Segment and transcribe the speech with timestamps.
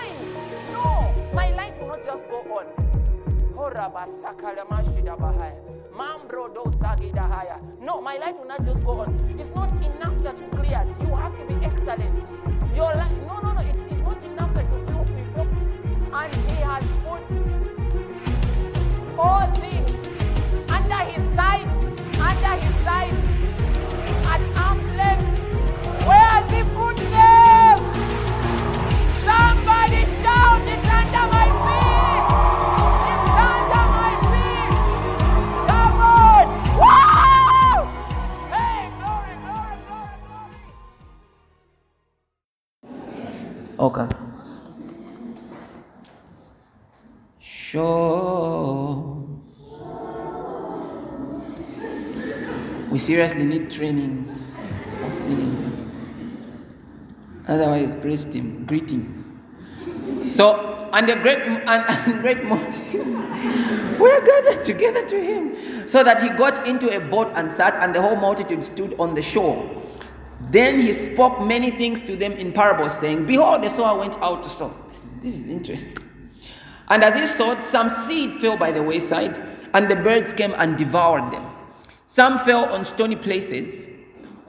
[0.00, 0.72] It shines.
[0.72, 2.66] No, my light will not just go on.
[7.80, 9.36] No, my light will not just go on.
[9.38, 10.88] It's not enough that you cleared.
[11.00, 12.22] You have to be excellent.
[12.74, 13.60] Your light, no, no, no.
[13.60, 15.22] It's, it's not enough that you feel, you.
[16.12, 17.22] And He has put
[19.18, 19.90] all things
[20.70, 21.68] under His side,
[22.18, 23.16] under His side,
[24.26, 25.38] at arm's length.
[26.06, 27.31] Where has He put them?
[43.82, 44.06] Okay.
[47.40, 49.26] Sure.
[52.92, 54.60] We seriously need trainings
[55.04, 55.90] of singing.
[57.48, 59.32] Otherwise, praise team, greetings.
[60.30, 63.22] So, and the great and, and great multitudes
[63.98, 67.94] were gathered together to him, so that he got into a boat and sat, and
[67.94, 69.70] the whole multitude stood on the shore.
[70.50, 74.42] Then he spoke many things to them in parables, saying, Behold, the sower went out
[74.42, 74.74] to sow.
[74.86, 75.98] This is, this is interesting.
[76.88, 79.40] And as he sowed, some seed fell by the wayside,
[79.72, 81.48] and the birds came and devoured them.
[82.04, 83.86] Some fell on stony places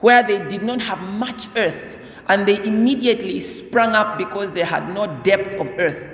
[0.00, 1.96] where they did not have much earth,
[2.28, 6.10] and they immediately sprang up because they had no depth of earth.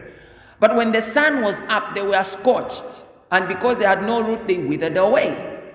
[0.59, 4.47] But when the sun was up, they were scorched, and because they had no root,
[4.47, 5.73] they withered away.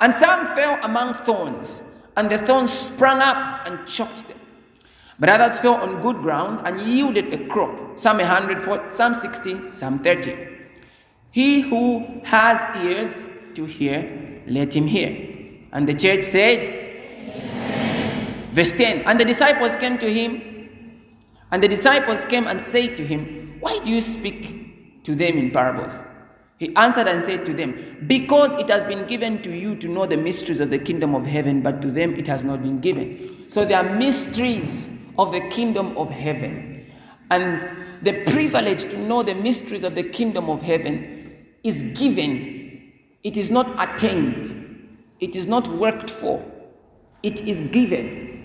[0.00, 1.82] And some fell among thorns,
[2.16, 4.38] and the thorns sprang up and choked them.
[5.18, 9.70] But others fell on good ground and yielded a crop, some a hundredfold, some sixty,
[9.70, 10.36] some thirty.
[11.30, 15.34] He who has ears to hear, let him hear.
[15.72, 16.85] And the church said,
[18.56, 20.40] Verse 10 And the disciples came to him,
[21.52, 25.50] and the disciples came and said to him, Why do you speak to them in
[25.50, 26.02] parables?
[26.58, 30.06] He answered and said to them, Because it has been given to you to know
[30.06, 33.46] the mysteries of the kingdom of heaven, but to them it has not been given.
[33.50, 34.88] So there are mysteries
[35.18, 36.90] of the kingdom of heaven.
[37.30, 37.68] And
[38.00, 42.90] the privilege to know the mysteries of the kingdom of heaven is given,
[43.22, 46.42] it is not attained, it is not worked for,
[47.22, 48.35] it is given.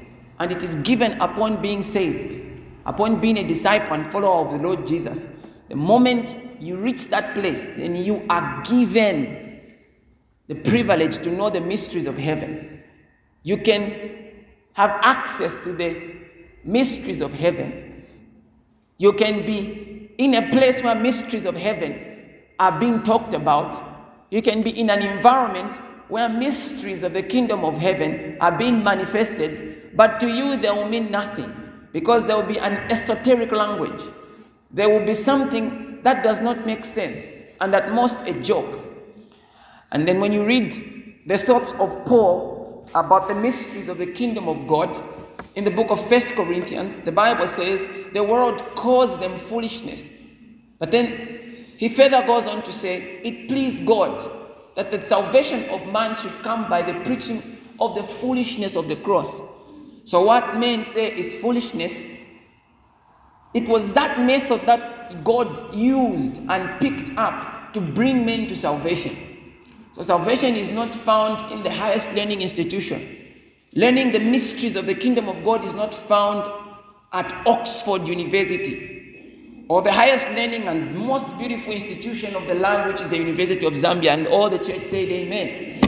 [0.42, 4.58] And it is given upon being saved, upon being a disciple and follower of the
[4.58, 5.28] Lord Jesus.
[5.70, 9.62] The moment you reach that place, then you are given
[10.48, 12.82] the privilege to know the mysteries of heaven.
[13.44, 14.34] You can
[14.74, 16.16] have access to the
[16.64, 18.04] mysteries of heaven.
[18.98, 22.04] You can be in a place where mysteries of heaven
[22.60, 23.80] are being talked about.
[24.32, 25.80] You can be in an environment
[26.12, 30.90] where mysteries of the kingdom of heaven are being manifested, but to you they will
[30.90, 31.50] mean nothing
[31.94, 34.04] because there will be an esoteric language.
[34.72, 38.78] There will be something that does not make sense and at most a joke.
[39.94, 44.50] And then when you read the thoughts of Paul about the mysteries of the kingdom
[44.50, 45.02] of God,
[45.56, 50.10] in the book of First Corinthians, the Bible says the world caused them foolishness.
[50.78, 54.41] But then he further goes on to say, it pleased God
[54.76, 58.96] that the salvation of man should come by the preaching of the foolishness of the
[58.96, 59.42] cross.
[60.04, 62.02] So, what men say is foolishness,
[63.54, 69.18] it was that method that God used and picked up to bring men to salvation.
[69.94, 73.18] So, salvation is not found in the highest learning institution.
[73.74, 76.50] Learning the mysteries of the kingdom of God is not found
[77.14, 78.91] at Oxford University
[79.72, 83.66] or the highest learning and most beautiful institution of the land, which is the University
[83.66, 84.10] of Zambia.
[84.10, 85.80] And all the church said, Amen.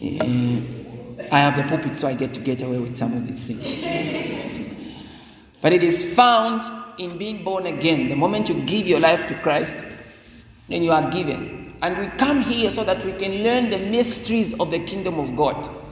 [0.00, 0.60] Eh,
[1.30, 4.58] I have the pulpit, so I get to get away with some of these things.
[5.60, 6.62] But it is found
[6.98, 8.08] in being born again.
[8.08, 9.84] The moment you give your life to Christ,
[10.70, 11.76] then you are given.
[11.82, 15.36] And we come here so that we can learn the mysteries of the kingdom of
[15.36, 15.83] God.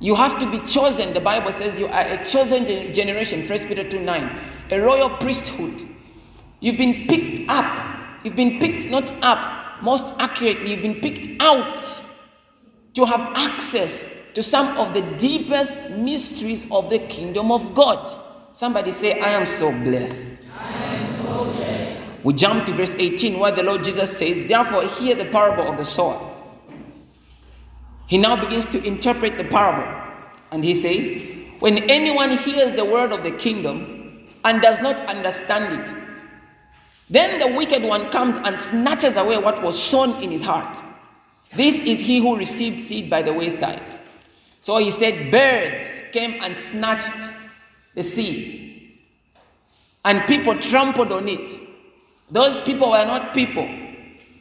[0.00, 1.12] You have to be chosen.
[1.12, 4.38] The Bible says you are a chosen generation, 1 Peter 2 9,
[4.70, 5.86] a royal priesthood.
[6.58, 7.98] You've been picked up.
[8.24, 12.02] You've been picked not up, most accurately, you've been picked out
[12.94, 18.18] to have access to some of the deepest mysteries of the kingdom of God.
[18.52, 20.52] Somebody say, I am so blessed.
[22.22, 25.78] We jump to verse 18 where the Lord Jesus says, Therefore, hear the parable of
[25.78, 26.29] the sower.
[28.10, 29.88] He now begins to interpret the parable.
[30.50, 31.22] And he says,
[31.60, 35.94] When anyone hears the word of the kingdom and does not understand it,
[37.08, 40.76] then the wicked one comes and snatches away what was sown in his heart.
[41.52, 44.00] This is he who received seed by the wayside.
[44.60, 47.30] So he said, Birds came and snatched
[47.94, 48.92] the seed,
[50.04, 51.48] and people trampled on it.
[52.28, 53.68] Those people were not people,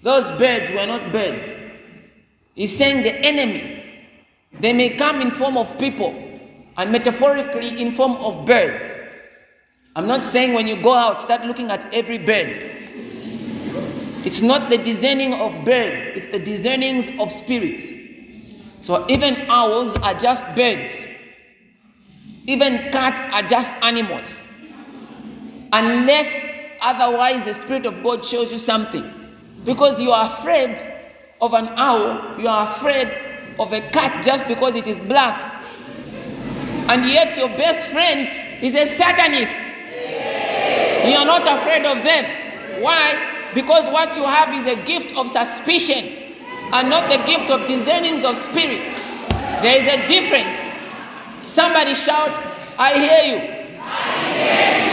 [0.02, 1.56] those birds were not birds.
[2.60, 3.86] He's saying the enemy,
[4.60, 6.14] they may come in form of people
[6.76, 8.98] and metaphorically in form of birds.
[9.96, 12.58] I'm not saying when you go out, start looking at every bird.
[14.26, 17.94] It's not the discerning of birds, it's the discernings of spirits.
[18.82, 21.08] So even owls are just birds.
[22.46, 24.28] Even cats are just animals.
[25.72, 26.52] Unless
[26.82, 29.10] otherwise the Spirit of God shows you something.
[29.64, 30.99] Because you are afraid
[31.42, 33.08] of an owl, you are afraid
[33.60, 35.64] of a cat just because it is black.
[36.88, 38.28] And yet your best friend
[38.64, 39.60] is a Satanist.
[41.08, 42.82] You are not afraid of them.
[42.82, 43.52] Why?
[43.54, 46.36] Because what you have is a gift of suspicion
[46.74, 48.96] and not the gift of discernings of spirits.
[49.62, 50.56] There is a difference.
[51.46, 52.32] Somebody shout,
[52.78, 53.56] I hear you.
[53.82, 54.89] I hear you.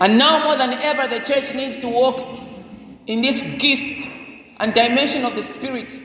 [0.00, 2.38] And now more than ever, the church needs to walk
[3.06, 4.08] in this gift
[4.58, 6.00] and dimension of the Spirit,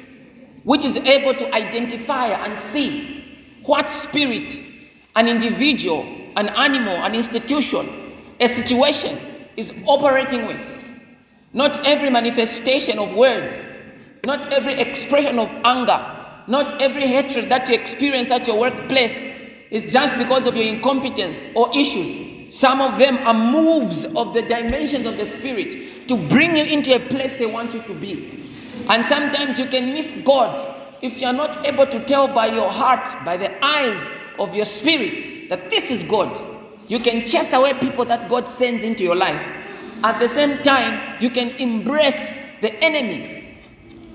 [0.64, 3.24] which is able to identify and see
[3.66, 4.60] what spirit,
[5.16, 6.04] an individual,
[6.36, 9.18] an animal, an institution, a situation
[9.58, 10.62] is operating with.
[11.54, 13.64] Not every manifestation of words,
[14.26, 16.04] not every expression of anger,
[16.48, 19.24] not every hatred that you experience at your workplace
[19.74, 22.56] is just because of your incompetence or issues.
[22.56, 26.96] Some of them are moves of the dimensions of the Spirit to bring you into
[26.96, 28.40] a place they want you to be.
[28.88, 32.70] And sometimes you can miss God if you are not able to tell by your
[32.70, 36.40] heart, by the eyes of your spirit, that this is God.
[36.88, 39.44] You can chase away people that God sends into your life.
[40.04, 43.58] At the same time, you can embrace the enemy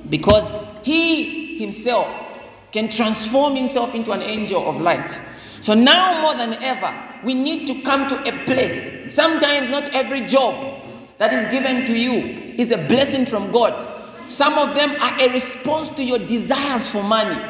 [0.09, 0.53] because
[0.83, 2.25] he himself
[2.73, 5.19] can transform himself into an angel of light.
[5.61, 9.13] So now more than ever, we need to come to a place.
[9.13, 10.83] Sometimes, not every job
[11.19, 13.87] that is given to you is a blessing from God.
[14.29, 17.41] Some of them are a response to your desires for money.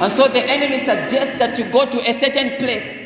[0.00, 2.96] And so the enemy suggests that you go to a certain place.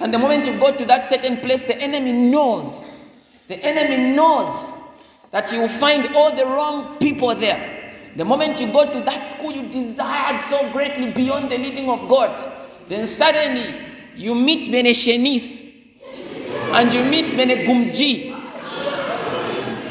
[0.00, 2.94] And the moment you go to that certain place, the enemy knows.
[3.48, 4.72] The enemy knows
[5.30, 7.94] that you will find all the wrong people there.
[8.16, 12.08] The moment you go to that school you desired so greatly beyond the leading of
[12.08, 12.52] God,
[12.90, 13.72] then suddenly
[14.16, 15.72] you meet Bene Shenis
[16.74, 18.32] and you meet Bene Gumji.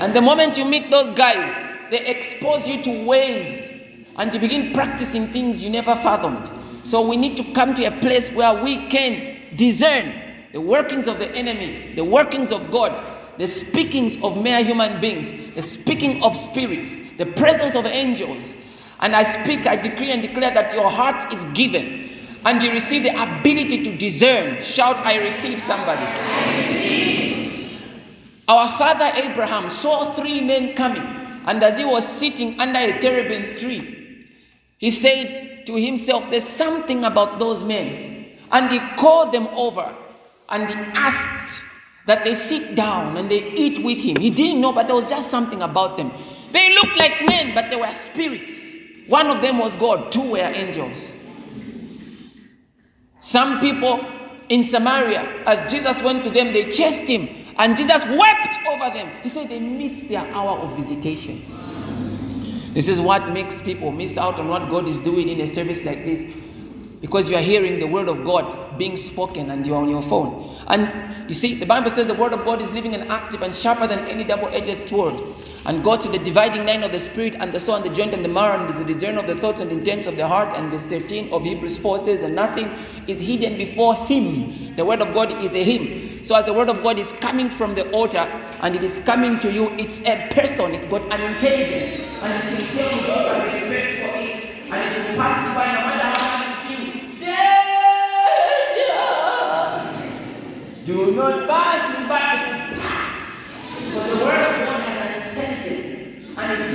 [0.02, 3.70] And the moment you meet those guys, they expose you to ways
[4.18, 6.52] and you begin practicing things you never fathomed.
[6.84, 10.14] So we need to come to a place where we can discern
[10.52, 13.02] the workings of the enemy, the workings of God,
[13.38, 18.58] the speakings of mere human beings, the speaking of spirits, the presence of angels.
[19.00, 22.10] And I speak, I decree and declare that your heart is given
[22.46, 24.60] and you receive the ability to discern.
[24.62, 26.02] Shout, I receive somebody.
[26.02, 27.82] I receive.
[28.48, 31.04] Our father Abraham saw three men coming,
[31.46, 34.26] and as he was sitting under a terebinth tree,
[34.78, 38.26] he said to himself, There's something about those men.
[38.52, 39.94] And he called them over
[40.50, 41.64] and he asked
[42.08, 44.16] that they sit down and they eat with him.
[44.16, 46.12] He didn't know, but there was just something about them.
[46.52, 48.76] They looked like men, but they were spirits.
[49.06, 51.14] One of them was God, two were angels.
[53.20, 54.06] Some people
[54.50, 59.12] in Samaria, as Jesus went to them, they chased him, and Jesus wept over them.
[59.22, 61.46] He said they missed their hour of visitation.
[62.74, 65.84] This is what makes people miss out on what God is doing in a service
[65.84, 66.36] like this
[67.02, 70.02] because you are hearing the word of God being spoken and you are on your
[70.02, 70.56] phone.
[70.68, 73.54] And you see, the Bible says the word of God is living and active and
[73.54, 75.16] sharper than any double edged sword
[75.66, 78.14] and goes to the dividing line of the spirit and the soul and the joint
[78.14, 80.56] and the marrow and is the discern of the thoughts and intents of the heart.
[80.58, 82.72] And verse 13 of Hebrews 4 says, And nothing
[83.08, 84.76] is hidden before him.
[84.76, 86.10] The word of God is a him.
[86.26, 88.28] So as the word of God is coming from the altar
[88.62, 92.62] and it is coming to you, it's a person, it's got an intelligence, and it
[92.62, 94.36] will tell you And respect for it,
[94.72, 97.80] and it will pass you by no matter how much you sing Savior
[100.86, 103.10] Do not pass me by, pass.
[103.80, 104.79] Because the word of God
[106.50, 106.72] and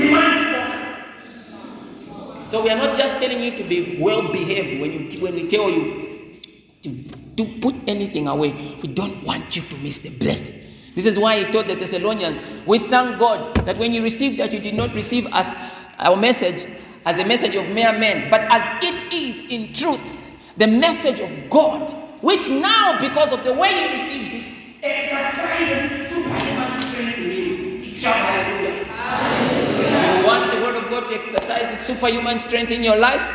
[2.49, 5.49] So we are not just telling you to be well behaved when you when we
[5.49, 6.40] tell you
[6.83, 6.90] to,
[7.37, 8.52] to put anything away.
[8.83, 10.54] We don't want you to miss the blessing.
[10.95, 14.52] This is why he told the Thessalonians, we thank God that when you received that
[14.52, 15.57] you did not receive as
[15.99, 16.69] our message
[17.07, 21.50] as a message of mere men, but as it is in truth, the message of
[21.50, 21.90] God,
[22.23, 28.53] which now because of the way you received it, exercises superhuman strength in you.
[31.08, 33.34] To exercise superhuman strength in your life?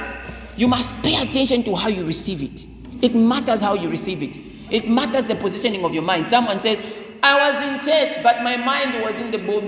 [0.58, 2.68] You must pay attention to how you receive it.
[3.04, 4.38] It matters how you receive it.
[4.72, 6.30] It matters the positioning of your mind.
[6.30, 6.80] Someone says,
[7.22, 9.68] I was in church, but my mind was in the bomb.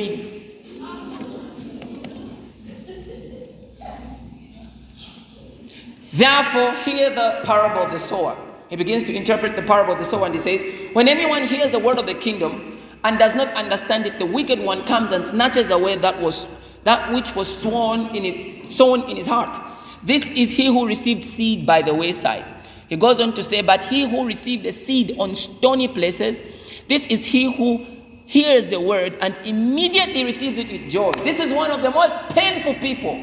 [6.14, 8.36] Therefore, hear the parable of the sower.
[8.70, 11.72] He begins to interpret the parable of the sower and he says, When anyone hears
[11.72, 15.26] the word of the kingdom and does not understand it, the wicked one comes and
[15.26, 16.48] snatches away that was
[16.84, 19.58] that which was sown in it, sown in his heart.
[20.04, 22.46] This is he who received seed by the wayside.
[22.90, 26.44] He goes on to say, But he who received the seed on stony places,
[26.88, 27.86] this is he who
[28.26, 31.12] hears the word and immediately receives it with joy.
[31.24, 33.22] This is one of the most painful people.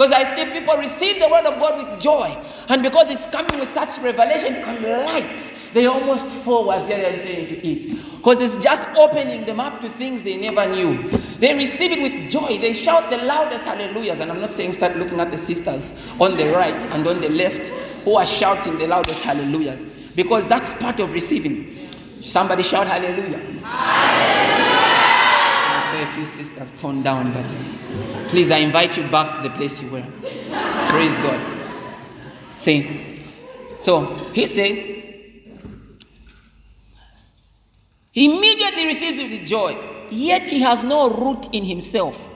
[0.00, 2.34] Because I see people receive the word of God with joy.
[2.70, 7.48] And because it's coming with such revelation and light, they almost fall as they're saying
[7.48, 7.98] to eat.
[8.16, 11.10] Because it's just opening them up to things they never knew.
[11.38, 12.56] They receive it with joy.
[12.58, 14.20] They shout the loudest hallelujahs.
[14.20, 17.28] And I'm not saying start looking at the sisters on the right and on the
[17.28, 17.66] left
[18.06, 19.84] who are shouting the loudest hallelujahs.
[20.16, 21.76] Because that's part of receiving.
[22.22, 23.36] Somebody shout hallelujah.
[23.36, 24.69] hallelujah.
[26.00, 27.46] A few sisters toned down, but
[28.28, 30.06] please, I invite you back to the place you were.
[30.88, 31.38] Praise God.
[32.54, 33.22] See,
[33.76, 34.84] so he says,
[38.12, 39.76] he immediately receives it with joy,
[40.10, 42.32] yet he has no root in himself.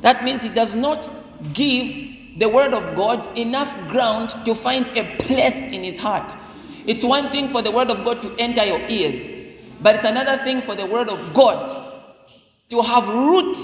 [0.00, 1.08] That means he does not
[1.52, 6.34] give the word of God enough ground to find a place in his heart.
[6.86, 9.28] It's one thing for the word of God to enter your ears,
[9.82, 11.81] but it's another thing for the word of God
[12.72, 13.54] to have root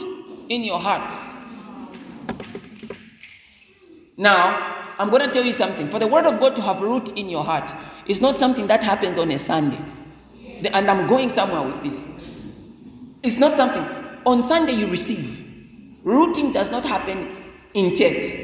[0.51, 1.19] in your heart.
[4.19, 5.89] Now, I'm going to tell you something.
[5.89, 7.75] For the word of God to have root in your heart,
[8.07, 9.81] it's not something that happens on a Sunday.
[10.75, 12.07] And I'm going somewhere with this.
[13.23, 13.83] It's not something.
[14.27, 15.47] On Sunday, you receive.
[16.05, 17.35] Rooting does not happen
[17.73, 18.35] in church,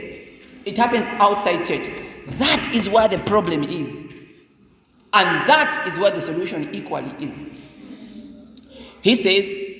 [0.64, 1.90] it happens outside church.
[2.38, 4.00] That is where the problem is.
[5.12, 7.46] And that is where the solution equally is.
[9.02, 9.73] He says,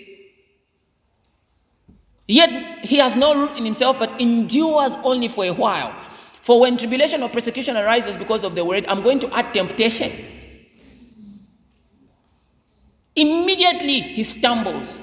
[2.27, 5.95] Yet he has no root in himself, but endures only for a while.
[6.41, 10.13] For when tribulation or persecution arises because of the word, I'm going to add temptation.
[13.17, 14.99] Immediately he stumbles.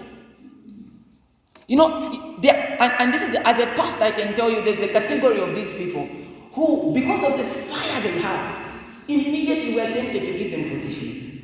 [1.68, 4.80] You know, there, and, and this is as a pastor, I can tell you there's
[4.80, 6.06] a category of these people
[6.52, 8.72] who, because of the fire they have,
[9.08, 11.42] immediately we are tempted to give them positions.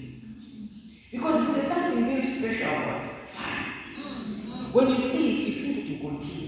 [1.12, 3.74] Because there's something very special about fire.
[4.74, 6.48] When you see it, you think it will continue.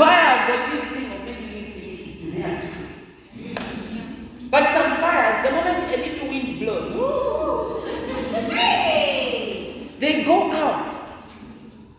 [0.00, 2.68] Fire that thing of making you think it's theirs.
[4.50, 7.84] But some fires, the moment a little wind blows, ooh,
[9.98, 10.90] they go out.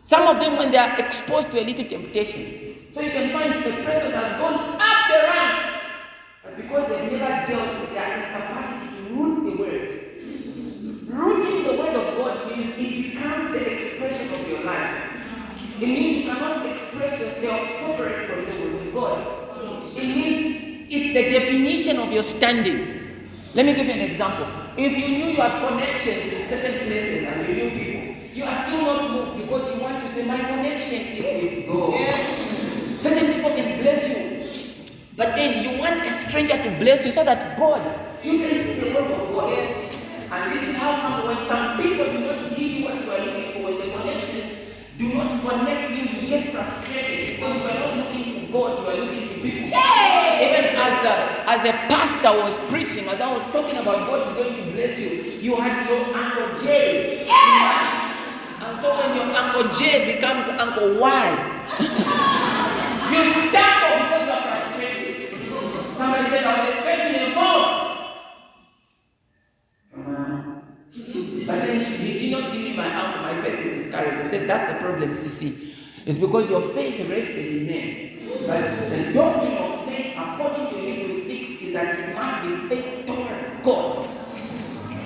[0.01, 3.53] Some of them, when they are exposed to a little temptation, so you can find
[3.53, 5.69] a person has gone up the ranks,
[6.43, 9.89] but because they've never dealt with their incapacity to root the word.
[11.07, 15.09] Rooting the word of God means it becomes the expression of your life.
[15.81, 19.97] It means you cannot express yourself separate from the word of God.
[19.97, 23.29] It means it's the definition of your standing.
[23.55, 24.45] Let me give you an example.
[24.77, 28.63] If you knew you had connections in certain places and you knew people, you are
[28.63, 32.99] still not moved because you want to say, My connection is with God.
[32.99, 34.75] Certain people can bless you,
[35.17, 37.81] but then you want a stranger to bless you so that God,
[38.23, 39.53] you can see the work of God.
[40.31, 43.25] And this is how come when some people do not give you what you are
[43.25, 44.61] looking for, when the connections
[45.41, 48.89] do not connect you, you get frustrated because you are not looking to God, you
[48.89, 49.67] are looking to people.
[49.67, 51.13] Even as the
[51.49, 54.99] as a pastor was preaching, as I was talking about God is going to bless
[54.99, 55.09] you,
[55.41, 57.27] you had your Uncle J.
[57.27, 61.67] And so when your Uncle J becomes Uncle Y,
[63.11, 65.97] you stumble because you are frustrated.
[65.97, 67.30] Somebody said, I was expecting a
[70.91, 73.21] But then she, he did not give me my uncle.
[73.21, 74.19] My faith is discouraged.
[74.19, 75.73] I said, That's the problem, Sissy.
[76.05, 78.45] It's because your faith rested in men.
[78.45, 83.05] But the doctrine of faith, according to Hebrews 6, is that it must be faith
[83.05, 84.05] toward God.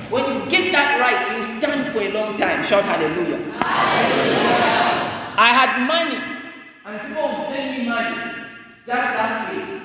[0.09, 2.63] When you get that right, you stand for a long time.
[2.63, 3.39] Shout hallelujah.
[5.37, 6.17] I had money,
[6.85, 8.15] and people would send me money
[8.87, 9.81] just last week.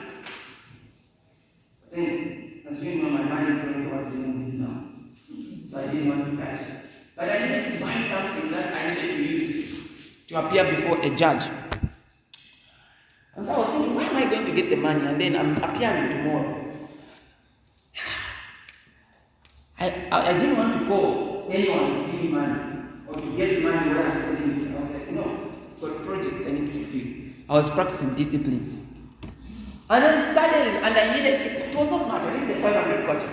[1.92, 4.89] Then, as you know, my money is going towards doing this now.
[5.70, 6.60] So I didn't want to cash.
[7.14, 11.14] But I needed to buy something that I needed to use to appear before a
[11.14, 11.44] judge.
[13.36, 15.36] And so I was thinking, why am I going to get the money and then
[15.36, 16.74] I'm appearing tomorrow?
[19.78, 22.60] I, I, I didn't want to call anyone to give me money
[23.06, 24.76] or to get money I'm sending it.
[24.76, 27.06] I was like, no, it's got projects I need to fulfill.
[27.48, 28.76] I was practicing discipline.
[29.88, 33.28] And then suddenly, and I needed, it was not much, I needed a 500 kwacha.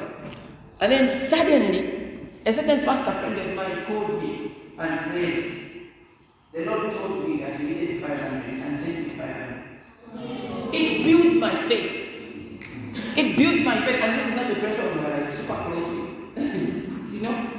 [0.80, 2.07] And then suddenly,
[2.48, 5.52] a certain pastor friend of mine called me and said,
[6.54, 10.74] the Lord told me that you needed 500 and sent me 500.
[10.74, 13.18] It builds my faith.
[13.18, 15.88] It builds my faith, and this is not the person who are super close
[16.38, 17.50] you know?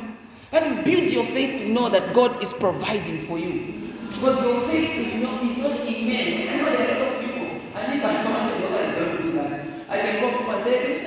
[0.51, 3.93] But it builds your faith to know that God is providing for you.
[4.09, 6.51] Because your faith is not, is not immense.
[6.51, 8.39] I know there are a lot of people, and if I'm not
[8.81, 9.67] I don't do that.
[9.91, 10.28] I can go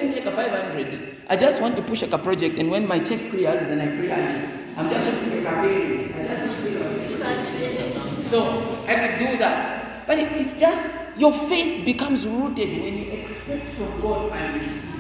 [0.02, 1.18] say, Can you send me like a 500?
[1.30, 3.88] I just want to push like a project, and when my check clears, then I
[3.88, 4.12] pray.
[4.78, 6.14] I'm just looking for a campaign.
[6.16, 6.72] I just want to
[8.16, 8.24] pray.
[8.24, 10.08] So I could do that.
[10.08, 14.68] But it, it's just your faith becomes rooted when you expect from God and you
[14.68, 14.92] receive.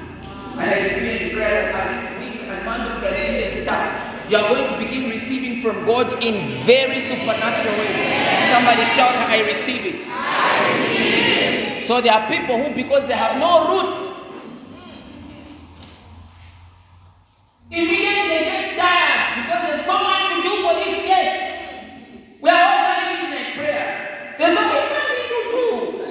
[0.51, 4.67] And I and declare that as week and month of transition start, you are going
[4.71, 8.49] to begin receiving from God in very supernatural ways.
[8.51, 10.07] Somebody shout, I receive it.
[10.07, 11.83] I receive it.
[11.85, 13.97] So there are people who, because they have no root,
[17.71, 21.39] immediately they get tired because there's so much to do for this church.
[22.41, 24.37] We are always having like prayers.
[24.37, 26.01] There's always something to do.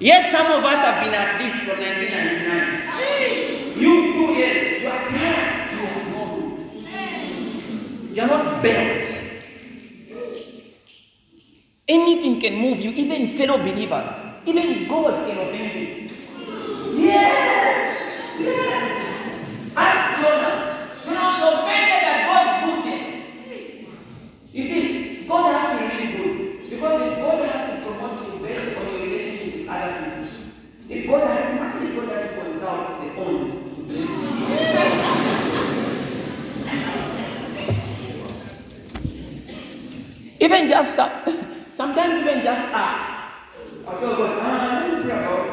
[0.00, 3.78] Yet some of us have been at this from 1999.
[3.78, 5.70] You two years, you are tired.
[5.70, 6.58] You have no root.
[8.14, 9.24] You are not built.
[11.88, 14.12] Anything can move you, even fellow believers.
[14.44, 16.08] Even God can offend you.
[17.06, 18.38] Yes!
[18.38, 19.72] Yes!
[19.74, 20.56] Ask Jonah.
[21.04, 23.06] Jonah was offended at God's goodness.
[24.52, 26.70] You see, God has to be really good.
[26.70, 30.18] Because if God has to promote you based on your relationship with other people,
[30.90, 34.28] if God had imagine if God had to consult the owns to bless you.
[40.40, 41.10] Even just some-
[41.74, 42.96] sometimes even just us.
[43.86, 45.52] I feel God, ah, let me pray about it.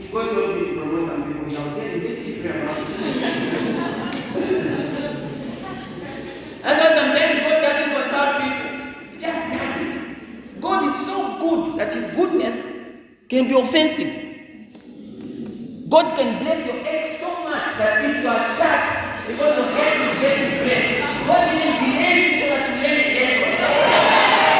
[0.00, 2.78] If God told me to promote some people, I'll tell you, let me pray about
[2.78, 2.86] it.
[6.62, 8.68] That's why sometimes God doesn't consult people.
[9.12, 10.60] He just does it.
[10.60, 12.66] God is so good that his goodness
[13.28, 14.12] can be offensive.
[15.88, 19.94] God can bless your ex so much that if you are touched because your ex
[20.00, 24.52] is getting blessed, God even delays it so that you learn a lesson.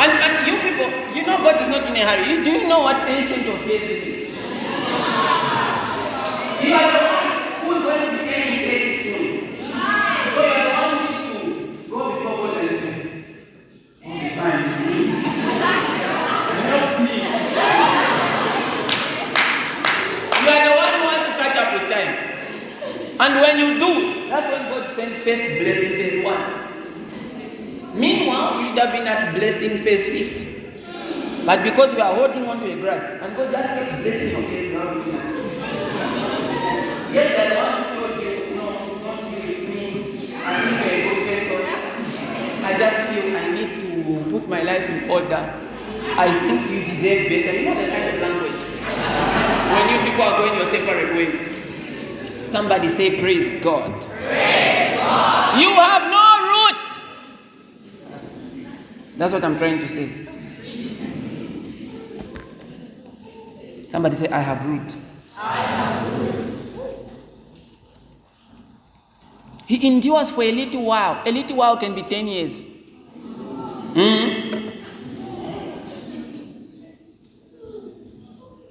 [0.00, 1.36] And, and you people, you know
[2.00, 2.30] A hurry.
[2.32, 4.28] You, do you know what ancient of days is?
[6.64, 7.28] You are the one
[7.60, 9.24] who's going to be taking faith soon.
[10.32, 12.92] So you are the one who needs to go before God and say,
[14.02, 14.64] oh, Okay, fine.
[16.70, 17.16] Help me.
[20.40, 22.12] You are the one who has to catch up with time.
[23.20, 23.92] And when you do,
[24.30, 26.44] that's when God sends first blessing, phase one.
[27.94, 30.49] Meanwhile, you should have been at blessing phase 50.
[31.46, 34.42] But because we are holding on to a grudge, and God just kept blessing your
[34.42, 34.94] case now.
[37.12, 40.36] Yet the one who you, no, it's not me.
[40.36, 41.62] I think you're a good person.
[42.64, 45.42] I just feel I need to put my life in order.
[46.16, 47.52] I think you deserve better.
[47.58, 48.60] You know the kind of language.
[49.72, 51.46] When you people are going your separate ways.
[52.46, 53.92] Somebody say, Praise God.
[54.02, 55.60] Praise God.
[55.60, 57.02] You have no root.
[59.16, 60.10] That's what I'm trying to say.
[63.90, 64.96] Somebody say, I have root.
[65.36, 66.30] I have root.
[69.66, 71.22] He endures for a little while.
[71.26, 72.64] A little while can be 10 years.
[73.94, 74.40] Hmm?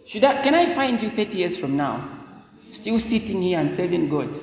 [0.05, 2.10] Should I, can I find you 30 years from now?
[2.71, 4.34] Still sitting here and serving God?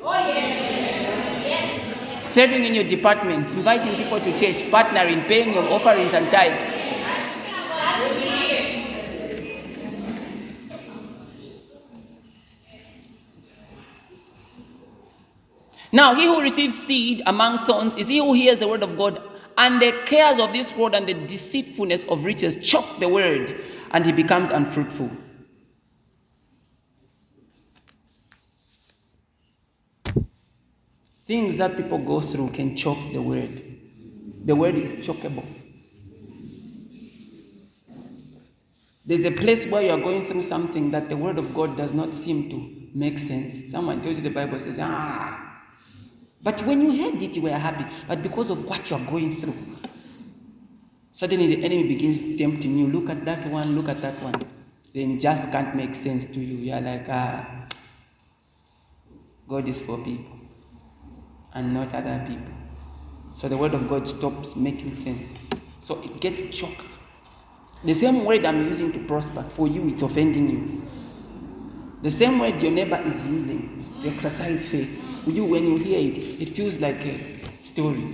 [2.23, 6.86] Serving in your department, inviting people to church, partnering, paying your offerings and tithes.
[15.97, 19.19] Now, he who receives seed among thorns is he who hears the word of God,
[19.57, 23.59] and the cares of this world and the deceitfulness of riches choke the word,
[23.93, 25.11] and he becomes unfruitful.
[31.25, 33.63] Things that people go through can choke the word.
[34.45, 35.47] The word is chokeable.
[39.07, 41.95] There's a place where you are going through something that the word of God does
[41.95, 43.71] not seem to make sense.
[43.71, 45.46] Someone tells you the Bible says, ah.
[46.47, 47.85] But when you heard it, you were happy.
[48.07, 49.57] But because of what you are going through,
[51.11, 52.87] suddenly the enemy begins tempting you.
[52.87, 54.35] Look at that one, look at that one.
[54.95, 56.59] Then it just can't make sense to you.
[56.59, 57.67] You're like, ah,
[59.49, 60.39] God is for people
[61.53, 62.55] and not other people.
[63.35, 65.35] So the word of God stops making sense.
[65.81, 66.99] So it gets choked.
[67.83, 70.89] The same word I'm using to prosper, for you, it's offending you.
[72.03, 76.19] The same word your neighbor is using to exercise faith, you, when you hear it,
[76.19, 78.05] it feels like a story.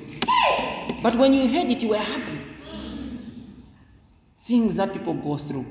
[1.03, 2.39] But when you heard it, you were happy.
[4.39, 5.67] Things that people go through.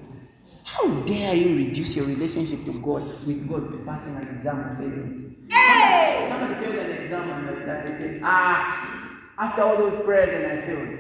[0.63, 4.75] How dare you reduce your relationship to God with God to passing an exam or
[4.75, 6.29] failing it?
[6.29, 10.65] Somebody failed an exam and that, they say, ah, after all those prayers and I
[10.65, 10.89] failed.
[10.89, 10.97] Me,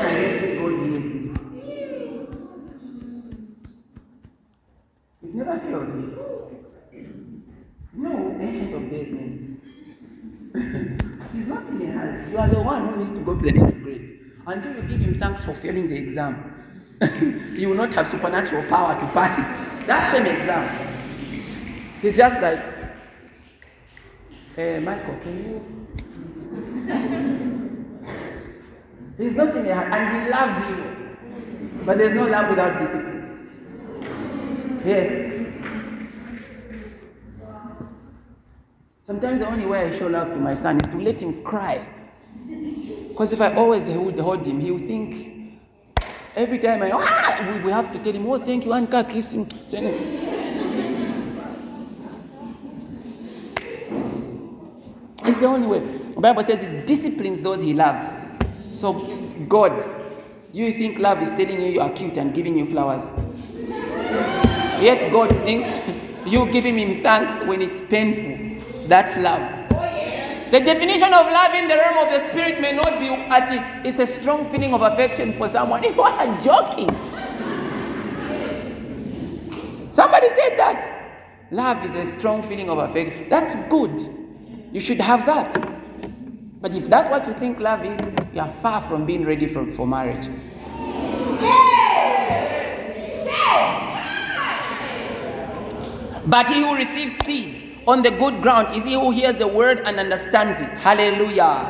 [0.00, 1.30] I don't think God hears me.
[5.22, 6.61] It never failed me.
[7.94, 9.60] No, ancient of means.
[11.32, 12.30] He's not in the house.
[12.30, 14.18] You are the one who needs to go to the next grade.
[14.46, 16.96] Until you give him thanks for failing the exam,
[17.54, 19.86] you will not have supernatural power to pass it.
[19.86, 20.88] That same exam.
[22.00, 22.60] He's just like,
[24.56, 25.82] hey, Michael, can you?
[29.18, 31.84] He's not in the house, and he loves you.
[31.84, 33.18] But there's no love without discipline.
[34.84, 35.41] Yes.
[39.04, 41.84] Sometimes the only way I show love to my son is to let him cry.
[43.08, 45.58] Because if I always would hold him, he would think
[46.36, 49.42] every time I ah, we, have to tell him, oh thank you, Anka, kiss him.
[55.24, 55.80] It's the only way.
[55.80, 58.06] The Bible says it disciplines those he loves.
[58.72, 58.92] So
[59.48, 59.82] God,
[60.52, 63.08] you think love is telling you you are cute and giving you flowers.
[64.80, 65.74] Yet God thinks
[66.24, 68.51] you giving him thanks when it's painful.
[68.88, 69.62] That's love.
[70.50, 73.86] The definition of love in the realm of the spirit may not be at it.
[73.86, 75.82] It's a strong feeling of affection for someone.
[75.94, 76.90] You are joking.
[79.90, 81.48] Somebody said that.
[81.50, 83.28] Love is a strong feeling of affection.
[83.28, 84.00] That's good.
[84.72, 85.52] You should have that.
[86.60, 89.66] But if that's what you think love is, you are far from being ready for,
[89.72, 90.28] for marriage.
[96.26, 99.80] But he who receives seed on the good ground is he who hears the word
[99.84, 100.76] and understands it.
[100.78, 101.68] Hallelujah.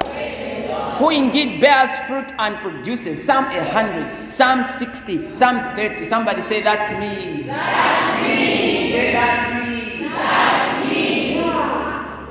[0.98, 6.05] Who indeed bears fruit and produces some a hundred, some sixty, some thirty.
[6.05, 7.42] Somebody say, That's me.
[7.42, 8.92] That's me.
[8.92, 10.09] Say, That's me.
[10.09, 11.35] That's me.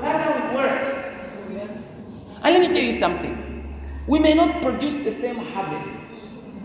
[0.00, 0.88] That's how it works.
[1.52, 2.14] Yes.
[2.42, 3.38] And let me tell you something.
[4.06, 6.06] We may not produce the same harvest.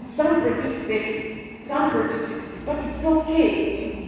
[0.06, 4.07] Some produce 30, some produce 60, but it's okay.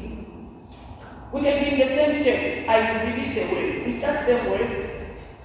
[1.32, 2.68] We can be in the same church.
[2.68, 3.86] I release a word.
[3.86, 4.90] With that same word,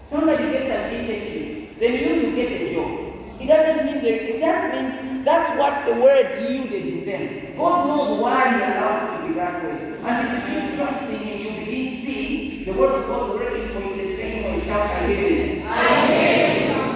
[0.01, 3.05] somebody gets an internship, then you you get a job.
[3.39, 7.57] It doesn't mean that it just means that's what the word yielded in them.
[7.59, 9.77] God knows why He allowed it to be that way.
[10.01, 13.81] And if you keep trusting Him, you begin see the word of God working for
[13.81, 14.65] you the same way.
[14.65, 15.69] Shout hallelujah.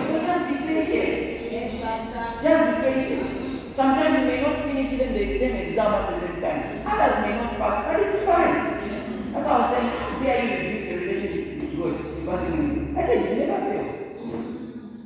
[0.09, 1.19] So just be patient.
[2.41, 3.75] Just be patient.
[3.75, 6.87] Sometimes you may not finish even the same exam at the same time.
[6.87, 8.78] Others may not pass, but it's fine.
[9.49, 11.73] That's why I'm saying, where you reduce your relationship with
[12.27, 12.55] God, you,
[12.99, 13.89] I said you never fail.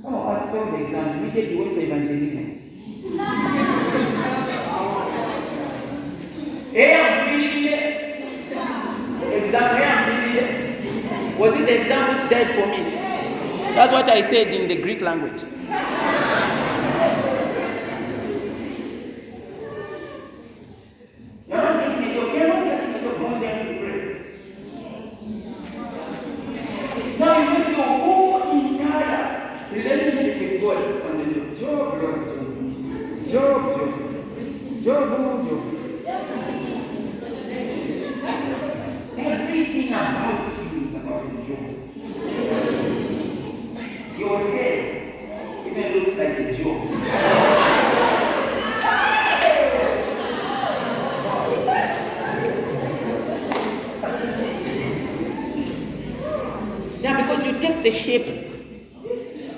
[0.03, 2.47] Some of us fail the exam, we get the words of evangelism.
[6.75, 6.91] It.
[9.45, 9.69] Exam,
[10.35, 11.39] it.
[11.39, 12.81] Was it the exam which died for me?
[13.77, 15.43] That's what I said in the Greek language.
[21.49, 22.29] You're not getting a job.
[22.35, 23.15] You're not getting a job.
[23.19, 24.01] Going there to pray.
[27.19, 29.25] Now you need your whole entire
[29.73, 31.47] relationship with God on the job.
[31.61, 32.45] Job, Job, Job.
[33.31, 33.93] Job, Job.
[34.83, 35.63] Job, oh, Job.
[39.19, 41.67] Everything about you is about Job.
[44.19, 44.81] Your head
[45.67, 46.79] even looks like a job.
[57.03, 58.29] Yeah, because you take take the shape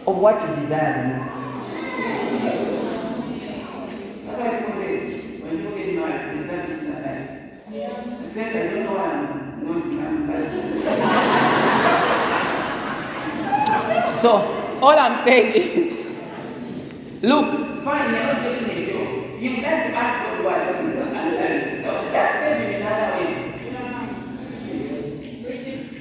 [0.06, 1.30] of what you desire the most.
[4.24, 4.92] That's why people say,
[5.40, 7.24] when you get married, it's not just like that.
[8.26, 9.22] Except I don't know why I'm
[9.66, 10.52] not becoming married.
[14.16, 14.30] So,
[14.80, 15.92] all I'm saying is,
[17.22, 17.48] look,
[17.84, 19.08] fine, you're not getting a job.
[19.42, 21.82] You have to ask God why He's not answering.
[21.82, 23.38] So, just save him in other ways.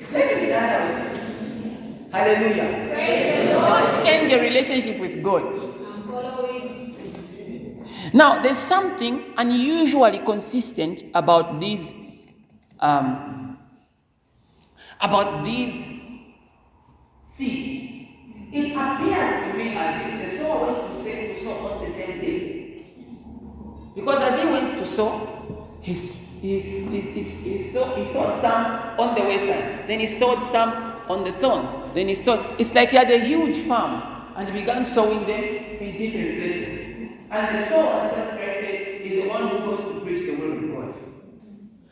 [0.07, 1.09] Save him in other ways.
[2.13, 2.69] Hallelujah.
[3.51, 5.55] Don't end your relationship with God.
[8.13, 8.57] Now, there's
[9.03, 11.93] something unusually consistent about these,
[12.79, 13.57] um,
[15.01, 15.73] about these
[17.23, 18.09] seeds.
[18.51, 22.85] It appears to me as if the sower went to, sow on the same day.
[23.95, 29.15] Because as he went to sow, he's, he's, he's, he, sowed, he sowed some on
[29.15, 30.71] the west side, then he sowed some
[31.09, 32.59] on the thorns, then he sowed.
[32.59, 34.01] It's like he had a huge farm
[34.35, 36.79] and he began sowing them in different places.
[37.31, 38.42] And the sower, said,
[39.13, 40.93] is the one who goes to preach the word of God.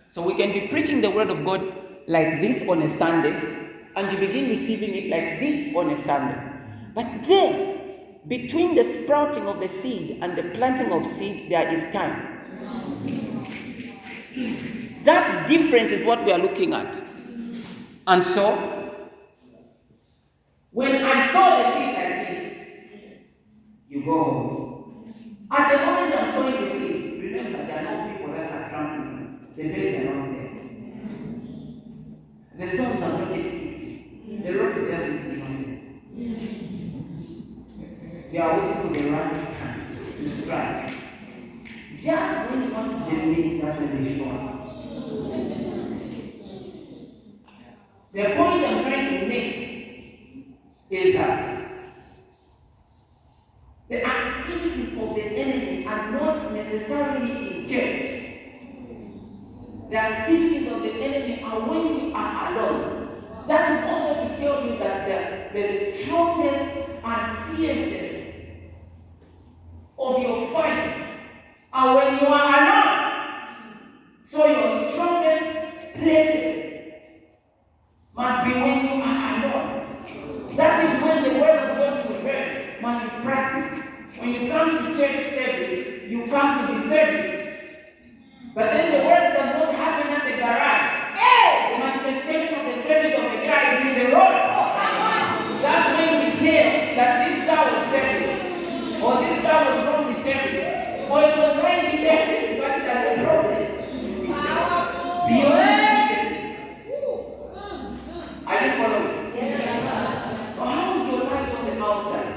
[0.09, 1.61] So we can be preaching the word of God
[2.07, 6.37] like this on a Sunday, and you begin receiving it like this on a Sunday.
[6.93, 11.83] But then, between the sprouting of the seed and the planting of seed, there is
[11.93, 12.27] time.
[15.03, 17.01] That difference is what we are looking at.
[18.07, 18.97] And so,
[20.71, 22.57] when I saw the seed like this,
[23.87, 24.80] you go.
[25.53, 29.49] At the moment I'm sowing the seed, remember there are no people that are trampling.
[29.53, 30.53] The birds are not there.
[32.57, 34.43] The thorns are not picked.
[34.43, 35.79] The road is just innocent.
[38.31, 40.93] They are waiting for the right time to strike.
[42.01, 44.31] Just when you want to that's when they show.
[48.13, 49.47] The point I'm trying to make
[50.89, 51.60] is that
[53.91, 58.21] the activities of the enemy are not necessarily in church.
[59.89, 63.25] The activities of the enemy are when you are alone.
[63.49, 68.45] That is also to tell you that the, the strongest and fiercest
[69.99, 71.27] of your fights
[71.73, 73.11] are when you are alone.
[74.25, 76.93] So your strongest places
[78.15, 80.47] must be when you are alone.
[80.55, 83.80] That is when the word of God you heard must be practiced.
[84.21, 87.31] When you come to church service, you come to the service.
[88.53, 90.91] But then the work does not happen at the garage.
[91.71, 94.37] The manifestation of the service of the car is in the road.
[95.61, 100.21] That's when we tell that this car was service, or this car was wrong with
[100.21, 100.61] service,
[101.09, 103.65] or it was right with service, but it has a problem.
[105.27, 105.65] Beyond
[106.09, 106.61] businesses.
[108.45, 109.17] Are you following?
[110.55, 112.29] So how is your life on the outside?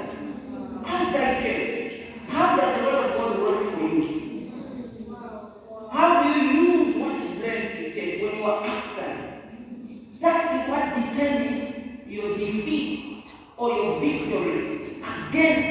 [0.87, 1.73] Outside church.
[2.29, 4.07] How does the word of God work for you?
[5.91, 9.19] How do you use what you learn in church when you are outside?
[10.21, 11.71] That is what determines
[12.09, 14.59] your defeat or your victory
[15.03, 15.69] against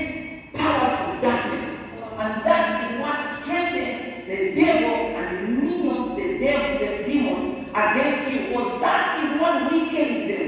[0.53, 1.69] powers of darkness.
[2.17, 8.23] And that is what strengthens the devil and his minions, the devil, the demons against
[8.31, 8.39] you.
[8.55, 10.45] Or that is what weakens them.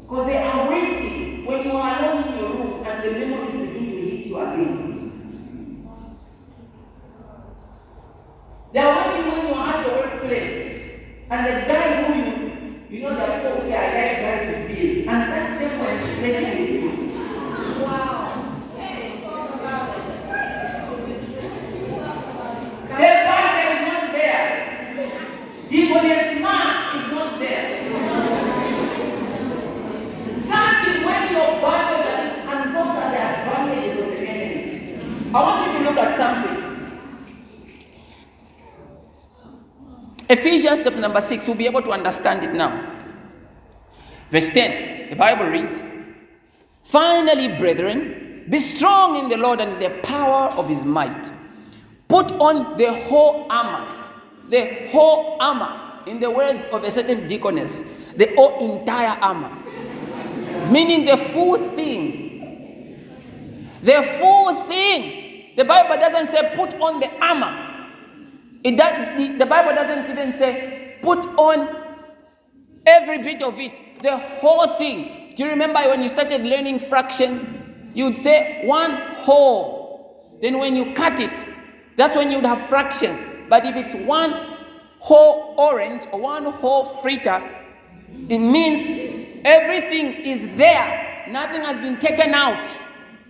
[0.00, 3.86] Because they are waiting when you are alone in your room and the memories begin
[3.90, 4.76] to hit you again.
[8.72, 10.56] They are waiting when you are at your workplace
[11.30, 12.26] and the guy who you,
[12.90, 16.18] you know that folks say, I like guys with beards, and that same one is
[16.18, 16.90] playing with you.
[22.90, 24.48] The pastor is not there.
[25.68, 26.68] The policeman
[26.98, 27.66] is not there.
[30.48, 35.32] That is when your battle is, and those are the advantages of the enemy.
[35.32, 36.58] I want you to look at something.
[40.70, 42.96] Ephesians chapter number 6, we'll be able to understand it now.
[44.30, 45.82] Verse 10, the Bible reads,
[46.82, 51.32] Finally, brethren, be strong in the Lord and the power of his might.
[52.06, 53.92] Put on the whole armor,
[54.48, 57.82] the whole armor, in the words of a certain deaconess,
[58.14, 59.50] the whole entire armor,
[60.70, 62.28] meaning the full thing.
[63.82, 65.50] The full thing.
[65.56, 67.69] The Bible doesn't say put on the armor.
[68.62, 71.76] It does, the, the Bible doesn't even say put on
[72.86, 75.34] every bit of it, the whole thing.
[75.36, 77.44] Do you remember when you started learning fractions?
[77.94, 80.38] You'd say one whole.
[80.40, 81.46] Then when you cut it,
[81.96, 83.24] that's when you'd have fractions.
[83.48, 84.32] But if it's one
[84.98, 87.42] whole orange or one whole fritter,
[88.28, 91.24] it means Everything is there.
[91.28, 92.78] Nothing has been taken out.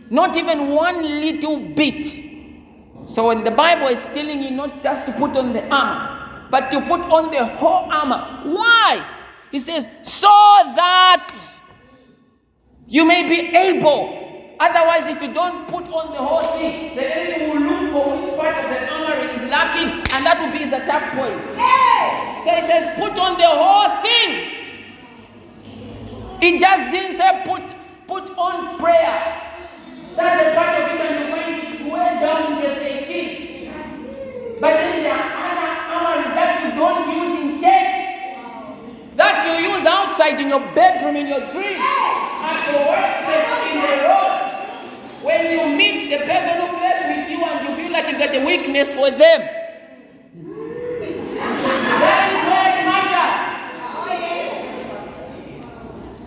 [0.09, 2.30] Not even one little bit.
[3.07, 6.71] So when the Bible is telling you not just to put on the armor, but
[6.71, 8.43] to put on the whole armor.
[8.45, 9.05] Why?
[9.51, 11.35] He says, so that
[12.87, 14.57] you may be able.
[14.59, 18.37] Otherwise, if you don't put on the whole thing, the enemy will look for which
[18.37, 21.41] part of the armor is lacking, and that will be his attack point.
[22.45, 24.57] So he says, put on the whole thing.
[26.43, 27.63] It just didn't say put
[28.09, 29.41] put on prayer.
[30.17, 33.71] That's a part of it, and you find it way down in verse 18.
[34.61, 37.99] But then there are other armors that you don't use in church,
[39.17, 39.87] that you use
[40.21, 44.41] outside in your bedroom, in your dream, at your workplace, in the road.
[45.23, 48.35] When you meet the person who flirts with you and you feel like you've got
[48.35, 49.41] a weakness for them,
[52.01, 53.41] that is where it matters.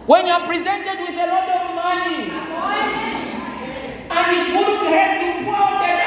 [0.05, 2.31] When you're presented with a lot of money,
[4.15, 6.02] and it wouldn't hurt to pour out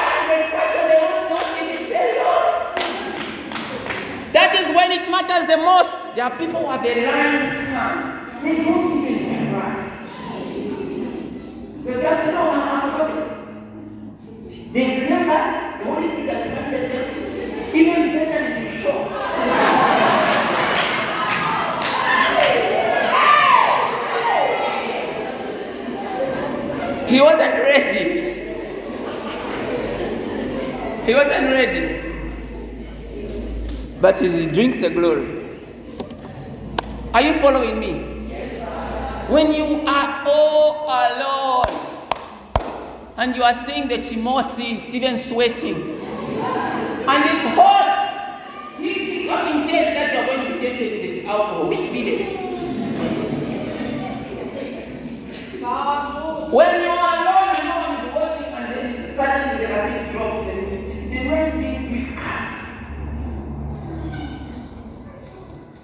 [4.47, 6.15] That is when it matters the most.
[6.15, 8.41] There are people who have a lying tongue.
[8.41, 9.71] They don't even try.
[11.83, 13.11] They just say, no, I'm not
[14.71, 15.39] They remember
[15.79, 17.07] the Holy Spirit has granted them.
[17.75, 19.03] Even Satan is sure.
[27.09, 28.03] He wasn't ready.
[31.05, 31.96] He wasn't ready.
[33.99, 35.25] But he drinks the glory.
[37.13, 37.93] Are you following me?
[39.27, 41.65] When you are all alone
[43.17, 48.43] and you are seeing the chimosi, it's even sweating, and it's hot,
[48.79, 51.67] it's not in church that you're going to be tested with alcohol.
[51.67, 52.27] Which village?
[56.53, 57.36] When you are alone,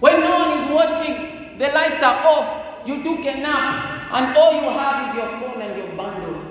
[0.03, 4.53] When no one is watching, the lights are off, you took a nap, and all
[4.53, 6.43] you have is your phone and your bundles.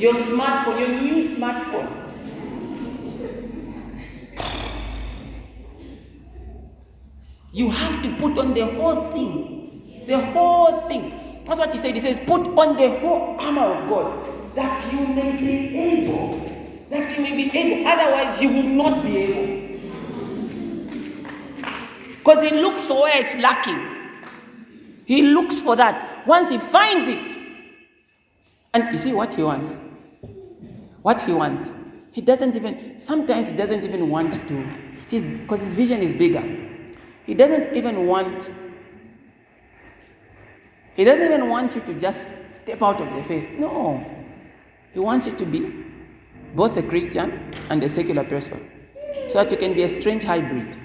[0.00, 1.90] Your smartphone, your new smartphone.
[7.52, 10.06] You have to put on the whole thing.
[10.06, 11.10] The whole thing.
[11.44, 11.92] That's what he said.
[11.92, 16.63] He says, put on the whole armor of God that you may be able.
[17.16, 17.86] You may be able.
[17.88, 19.64] Otherwise, you will not be able.
[22.18, 23.86] Because he looks for where it's lacking.
[25.06, 26.26] He looks for that.
[26.26, 27.38] Once he finds it,
[28.72, 29.78] and you see what he wants.
[31.02, 31.72] What he wants.
[32.12, 34.54] He doesn't even, sometimes he doesn't even want to,
[35.08, 36.42] his, because his vision is bigger.
[37.26, 38.52] He doesn't even want,
[40.96, 43.58] he doesn't even want you to just step out of the faith.
[43.58, 44.04] No.
[44.92, 45.83] He wants you to be
[46.54, 48.70] both a Christian and a secular person.
[49.28, 50.78] So that you can be a strange hybrid.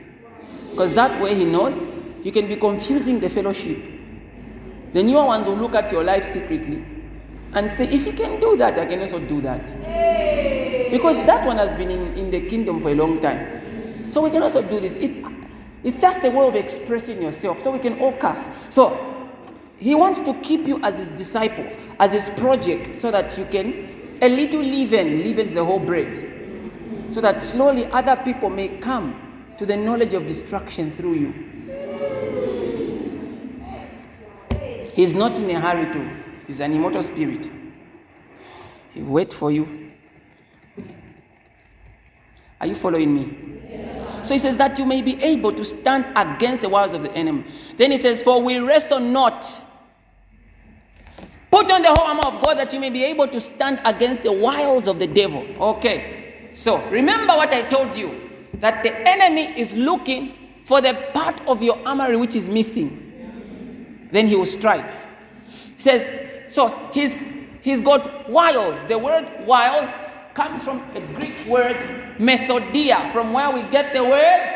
[0.71, 1.85] Because that way he knows
[2.23, 3.77] you can be confusing the fellowship.
[4.93, 6.83] The newer ones will look at your life secretly
[7.53, 9.65] and say, if you can do that, I can also do that.
[10.91, 14.09] Because that one has been in, in the kingdom for a long time.
[14.09, 14.95] So we can also do this.
[14.95, 15.19] It's,
[15.83, 17.61] it's just a way of expressing yourself.
[17.61, 18.49] So we can all cast.
[18.71, 18.97] So
[19.77, 21.65] he wants to keep you as his disciple,
[21.99, 23.87] as his project, so that you can,
[24.21, 26.17] a little leaven leavens the whole bread.
[27.11, 31.33] So that slowly other people may come to the knowledge of destruction through you.
[34.93, 36.23] He's not in a hurry to.
[36.45, 37.49] He's an immortal spirit.
[38.93, 39.91] He wait for you.
[42.59, 44.23] Are you following me?
[44.23, 47.11] So he says that you may be able to stand against the wiles of the
[47.13, 47.45] enemy.
[47.77, 49.47] Then he says, For we wrestle not.
[51.51, 54.23] Put on the whole armor of God that you may be able to stand against
[54.23, 55.45] the wiles of the devil.
[55.59, 56.51] Okay.
[56.53, 61.63] So remember what I told you that the enemy is looking for the part of
[61.63, 64.09] your armory which is missing.
[64.11, 64.85] Then he will strike.
[65.75, 67.23] He says, so he's
[67.61, 68.83] he's got wiles.
[68.85, 69.87] The word wiles
[70.33, 71.75] comes from a Greek word
[72.17, 74.55] methodia, from where we get the word.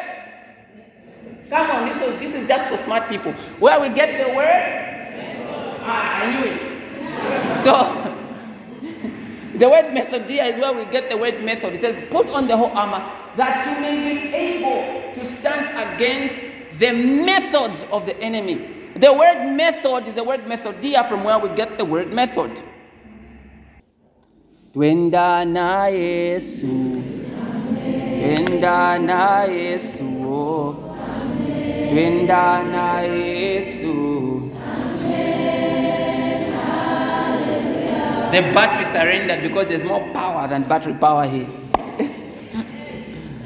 [1.50, 3.32] Come on, this, was, this is just for smart people.
[3.60, 5.80] Where we get the word?
[5.86, 6.73] Ah, I knew it.
[7.58, 7.74] So
[9.56, 11.74] the word methodia is where we get the word method.
[11.74, 13.04] It says, put on the whole armor
[13.36, 16.42] that you may be able to stand against
[16.78, 18.70] the methods of the enemy.
[18.96, 22.62] The word method is the word methodia from where we get the word method.
[24.74, 27.02] Twenda na Yesu,
[28.18, 30.04] twenda na Yesu,
[31.90, 34.53] twenda na Yesu.
[38.34, 41.46] The battery surrendered because there's more power than battery power here.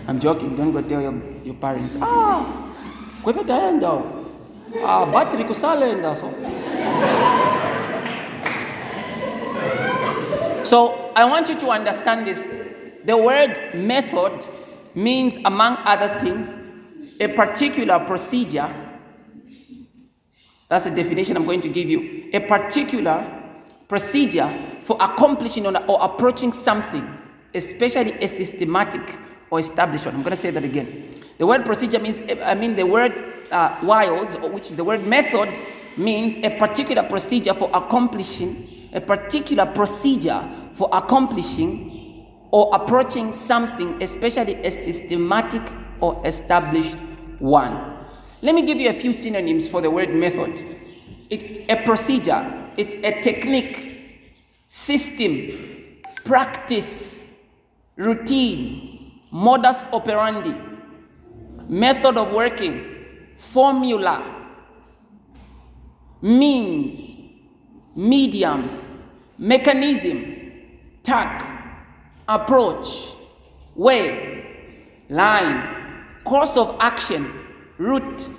[0.07, 1.13] I'm joking, don't go tell your,
[1.43, 1.97] your parents.
[1.99, 2.71] Ah,
[3.21, 4.01] kwa taenda.
[4.81, 6.31] Ah, battery kusalenda so.
[10.63, 12.47] So I want you to understand this.
[13.03, 14.45] The word method
[14.95, 16.55] means, among other things,
[17.19, 18.73] a particular procedure.
[20.69, 22.29] That's the definition I'm going to give you.
[22.31, 23.36] A particular
[23.87, 24.49] procedure
[24.83, 27.07] for accomplishing or approaching something,
[27.53, 29.19] especially a systematic
[29.49, 30.15] or established one.
[30.15, 31.15] I'm going to say that again.
[31.37, 33.13] The word procedure means, I mean, the word
[33.51, 35.49] uh, wiles, which is the word method,
[35.95, 44.55] means a particular procedure for accomplishing, a particular procedure for accomplishing or approaching something, especially
[44.55, 45.61] a systematic
[45.99, 46.97] or established
[47.39, 47.95] one.
[48.41, 50.76] Let me give you a few synonyms for the word method.
[51.29, 54.31] It's a procedure, it's a technique,
[54.67, 57.29] system, practice,
[57.97, 60.55] routine, modus operandi,
[61.67, 62.85] method of working,
[63.35, 64.49] formula,
[66.21, 67.13] means,
[67.95, 68.69] medium,
[69.37, 70.35] mechanism,
[71.03, 71.83] tack,
[72.27, 72.87] approach,
[73.75, 77.31] way, line, course of action,
[77.77, 78.29] route,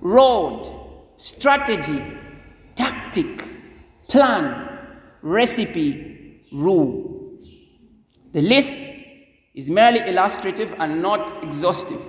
[0.00, 0.70] road,
[1.16, 2.02] strategy,
[2.76, 3.44] tactic,
[4.08, 4.68] plan,
[5.22, 7.32] recipe, rule.
[8.32, 8.76] The list
[9.54, 12.00] is merely illustrative and not exhaustive.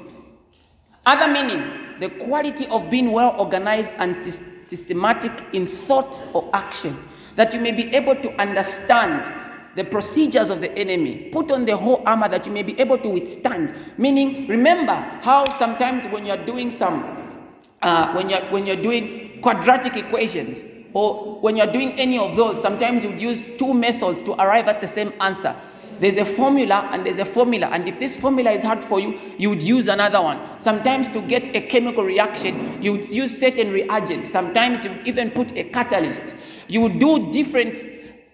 [1.05, 7.01] Other meaning, the quality of being well organized and systematic in thought or action,
[7.35, 9.31] that you may be able to understand
[9.75, 11.29] the procedures of the enemy.
[11.31, 13.73] Put on the whole armor that you may be able to withstand.
[13.97, 17.03] Meaning, remember how sometimes when you're doing some,
[17.81, 22.61] uh, when you're when you're doing quadratic equations, or when you're doing any of those,
[22.61, 25.55] sometimes you'd use two methods to arrive at the same answer.
[26.01, 29.17] There's a formula and there's a formula, and if this formula is hard for you,
[29.37, 30.59] you would use another one.
[30.59, 34.29] Sometimes to get a chemical reaction, you would use certain reagents.
[34.29, 36.35] Sometimes you even put a catalyst.
[36.67, 37.77] You would do different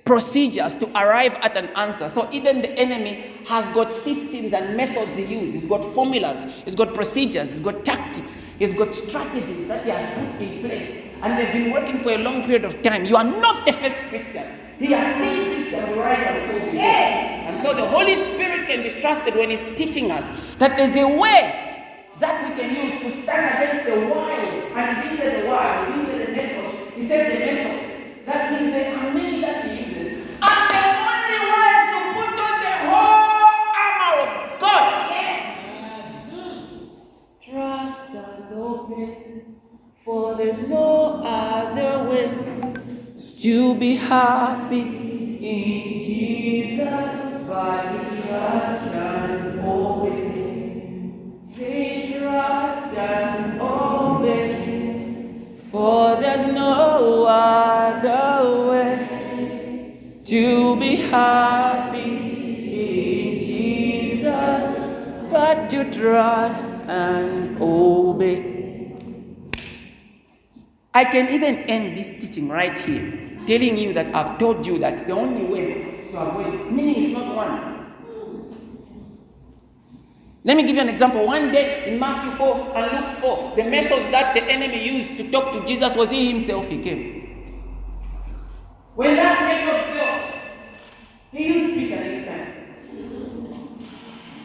[0.06, 2.10] procedures to arrive at an answer.
[2.10, 5.62] So even the enemy has got systems and methods he uses.
[5.62, 10.34] He's got formulas, he's got procedures, he's got tactics, he's got strategies that he has
[10.34, 11.03] put in place.
[11.24, 13.06] And they've been working for a long period of time.
[13.06, 14.46] You are not the first Christian.
[14.78, 16.80] He has seen Christians rise and fall before.
[17.48, 21.08] And so the Holy Spirit can be trusted when he's teaching us that there's a
[21.08, 21.72] way
[22.20, 24.40] that we can use to stand against the wild.
[24.76, 28.26] And he didn't say the wild, he didn't say the method, he said the methods.
[28.26, 30.40] That means there are many that he uses.
[30.42, 33.48] And the only way is to put on the whole
[33.80, 34.86] armor of God.
[37.44, 39.08] Trust and obey,
[40.04, 42.30] for there's no other way
[43.38, 51.40] to be happy in Jesus but to trust and obey.
[51.46, 62.02] Say trust and obey, for there's no other way to be happy
[62.82, 64.66] in Jesus
[65.32, 68.53] but to trust and obey.
[70.96, 73.02] I can even end this teaching right here,
[73.48, 77.36] telling you that I've told you that the only way to avoid, meaning is not
[77.36, 77.74] one.
[80.44, 81.26] Let me give you an example.
[81.26, 85.32] One day in Matthew 4 and Luke 4, the method that the enemy used to
[85.32, 87.24] talk to Jesus was he himself, he came.
[88.94, 90.34] When that method failed,
[91.32, 92.54] he used Peter next time.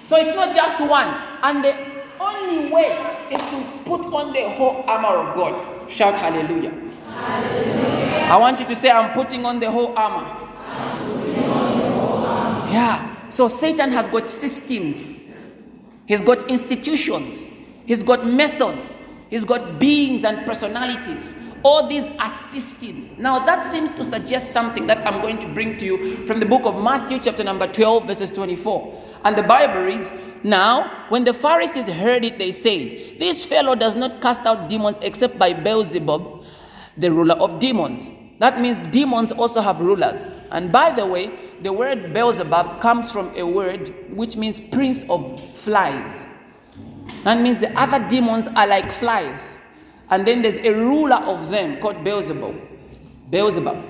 [0.06, 1.08] So it's not just one.
[1.42, 1.74] And the
[2.18, 2.96] only way
[3.30, 5.77] is to put on the whole armor of God.
[5.88, 6.74] Shout hallelujah.
[8.30, 10.26] I want you to say, I'm putting on the whole armor.
[12.70, 13.14] Yeah.
[13.30, 15.18] So Satan has got systems,
[16.06, 17.48] he's got institutions,
[17.84, 18.96] he's got methods,
[19.28, 21.36] he's got beings and personalities.
[21.62, 23.18] All these systems.
[23.18, 26.46] Now, that seems to suggest something that I'm going to bring to you from the
[26.46, 29.04] book of Matthew, chapter number 12, verses 24.
[29.24, 33.96] And the Bible reads Now, when the Pharisees heard it, they said, This fellow does
[33.96, 36.44] not cast out demons except by Beelzebub,
[36.96, 38.10] the ruler of demons.
[38.38, 40.34] That means demons also have rulers.
[40.52, 41.30] And by the way,
[41.60, 46.24] the word Beelzebub comes from a word which means prince of flies.
[47.24, 49.56] That means the other demons are like flies.
[50.10, 52.54] And then there's a ruler of them called Beelzebub.
[53.30, 53.84] Beelzebub.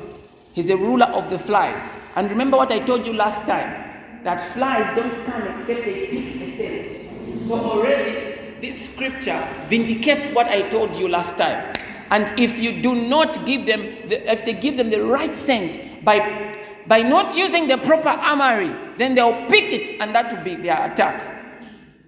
[0.53, 1.93] He's a ruler of the flies.
[2.17, 3.89] And remember what I told you last time
[4.25, 7.47] that flies don't come except they pick a scent.
[7.47, 11.75] So already this scripture vindicates what I told you last time.
[12.11, 16.05] And if you do not give them, the, if they give them the right scent
[16.05, 16.57] by,
[16.87, 20.91] by not using the proper armory, then they'll pick it and that will be their
[20.91, 21.37] attack.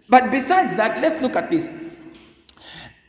[0.08, 1.70] But besides that, let's look at this.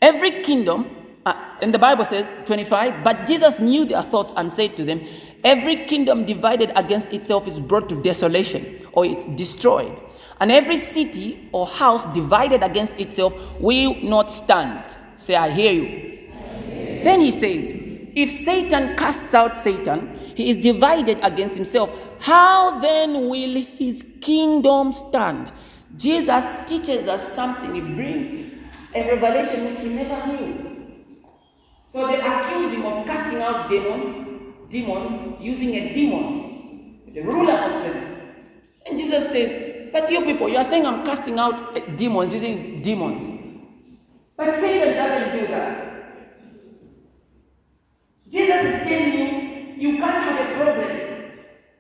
[0.02, 0.90] Every kingdom,
[1.26, 5.02] uh, and the Bible says, 25, but Jesus knew their thoughts and said to them,
[5.44, 10.00] Every kingdom divided against itself is brought to desolation or it's destroyed.
[10.40, 14.98] And every city or house divided against itself will not stand.
[15.18, 16.30] Say, I hear you.
[17.04, 21.92] Then he says, If Satan casts out Satan, he is divided against himself.
[22.20, 25.52] How then will his kingdom stand?
[25.98, 27.76] Jesus teaches us something.
[27.76, 28.51] He brings
[28.94, 30.72] a revelation which we never knew.
[31.92, 34.28] So they accuse him of casting out demons,
[34.70, 38.18] demons using a demon, the ruler of them.
[38.86, 42.82] And Jesus says, But you people, you are saying I'm casting out uh, demons using
[42.82, 43.68] demons.
[44.38, 45.88] But Satan doesn't do that.
[48.30, 50.98] Jesus is telling you, you can't have a problem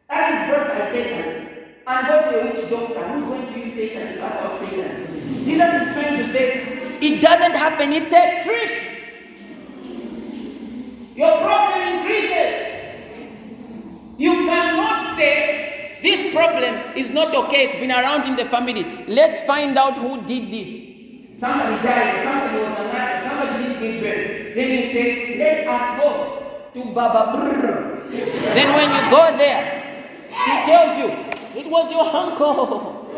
[0.09, 1.47] that is brought by Satan
[1.87, 5.45] and to a witch doctor who's going to use Satan to cast out Satan.
[5.45, 8.87] Jesus is trying to say, it doesn't happen, it's a trick.
[11.15, 12.67] Your problem increases.
[14.17, 19.05] You cannot say, this problem is not okay, it's been around in the family.
[19.07, 21.39] Let's find out who did this.
[21.39, 24.55] Somebody died, somebody was alive, somebody did give birth.
[24.55, 26.09] Then you say, let us go
[26.73, 28.09] to Baba Brr.
[28.09, 29.63] Then when you go there,
[30.29, 31.09] he tells you,
[31.59, 33.09] it was your uncle.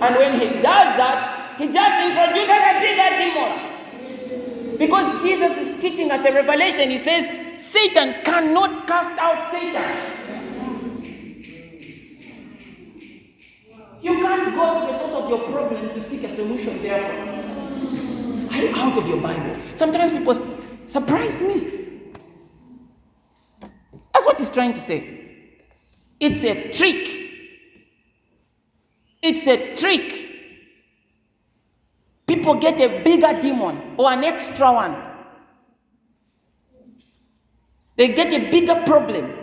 [0.00, 4.78] And when he does that, he just introduces a bigger demon.
[4.78, 6.88] Because Jesus is teaching us a revelation.
[6.88, 7.28] He says,
[7.60, 10.18] Satan cannot cast out Satan.
[14.00, 17.38] You can't go to the source of your problem to seek a solution therefore.
[18.52, 19.52] Are you out of your Bible?
[19.74, 20.34] Sometimes people
[20.86, 21.68] surprise me.
[24.12, 25.18] That's what he's trying to say.
[26.20, 27.08] It's a trick.
[29.20, 30.27] It's a trick.
[32.28, 34.94] People get a bigger demon or an extra one.
[37.96, 39.34] They get a bigger problem.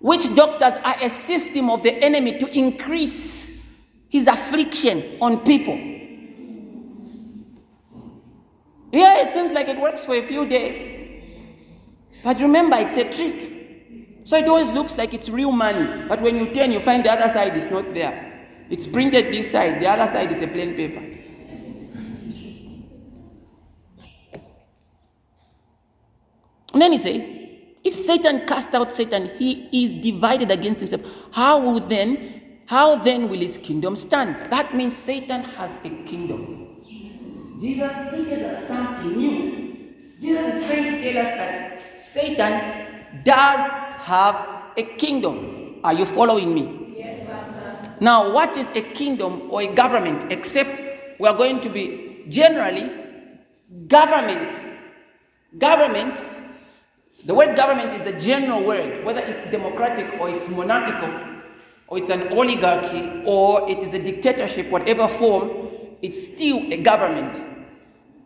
[0.00, 3.64] Witch doctors are a system of the enemy to increase
[4.08, 5.76] his affliction on people.
[8.92, 10.98] Yeah, it seems like it works for a few days.
[12.24, 14.24] But remember, it's a trick.
[14.24, 16.06] So it always looks like it's real money.
[16.08, 18.29] But when you turn, you find the other side is not there.
[18.70, 21.00] It's printed this side, the other side is a plain paper.
[26.72, 27.28] And then he says,
[27.82, 31.02] if Satan cast out Satan, he is divided against himself.
[31.32, 34.38] How will then, how then will his kingdom stand?
[34.50, 36.68] That means Satan has a kingdom.
[37.60, 39.94] Jesus teaches us something new.
[40.20, 43.68] Jesus is trying to tell us that Satan does
[44.04, 45.80] have a kingdom.
[45.82, 46.89] Are you following me?
[48.00, 50.32] Now, what is a kingdom or a government?
[50.32, 50.82] Except
[51.20, 52.90] we are going to be generally
[53.86, 54.50] government.
[55.58, 56.18] Government,
[57.26, 61.10] the word government is a general word, whether it's democratic or it's monarchical,
[61.88, 65.50] or it's an oligarchy, or it is a dictatorship, whatever form,
[66.00, 67.42] it's still a government.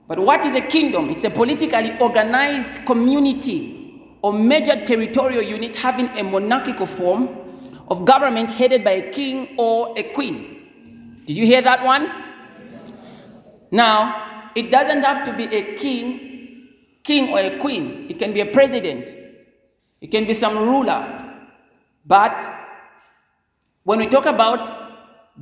[0.07, 1.11] But what is a kingdom?
[1.11, 7.44] It's a politically organized community or major territorial unit having a monarchical form
[7.89, 11.23] of government headed by a king or a queen.
[11.27, 12.11] Did you hear that one?
[13.71, 16.69] Now, it doesn't have to be a king,
[17.03, 18.07] king or a queen.
[18.09, 19.09] It can be a president.
[20.01, 21.03] It can be some ruler.
[22.07, 22.43] But
[23.85, 24.73] when we talk about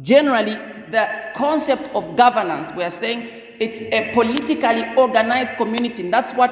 [0.00, 0.54] generally
[0.90, 3.28] the concept of governance, we are saying
[3.58, 6.02] it's a politically organized community.
[6.04, 6.50] And That's what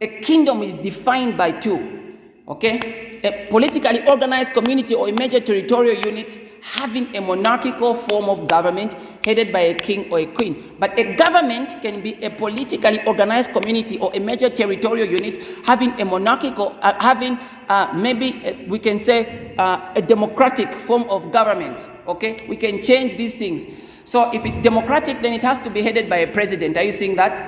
[0.00, 2.03] a kingdom is defined by two.
[2.46, 3.20] Okay?
[3.24, 8.96] A politically organized community or a major territorial unit having a monarchical form of government
[9.24, 10.76] headed by a king or a queen.
[10.78, 15.98] But a government can be a politically organized community or a major territorial unit having
[16.00, 17.38] a monarchical, uh, having
[17.68, 21.90] uh, maybe uh, we can say uh, a democratic form of government.
[22.06, 22.36] Okay?
[22.46, 23.66] We can change these things.
[24.04, 26.76] So if it's democratic, then it has to be headed by a president.
[26.76, 27.40] Are you seeing that?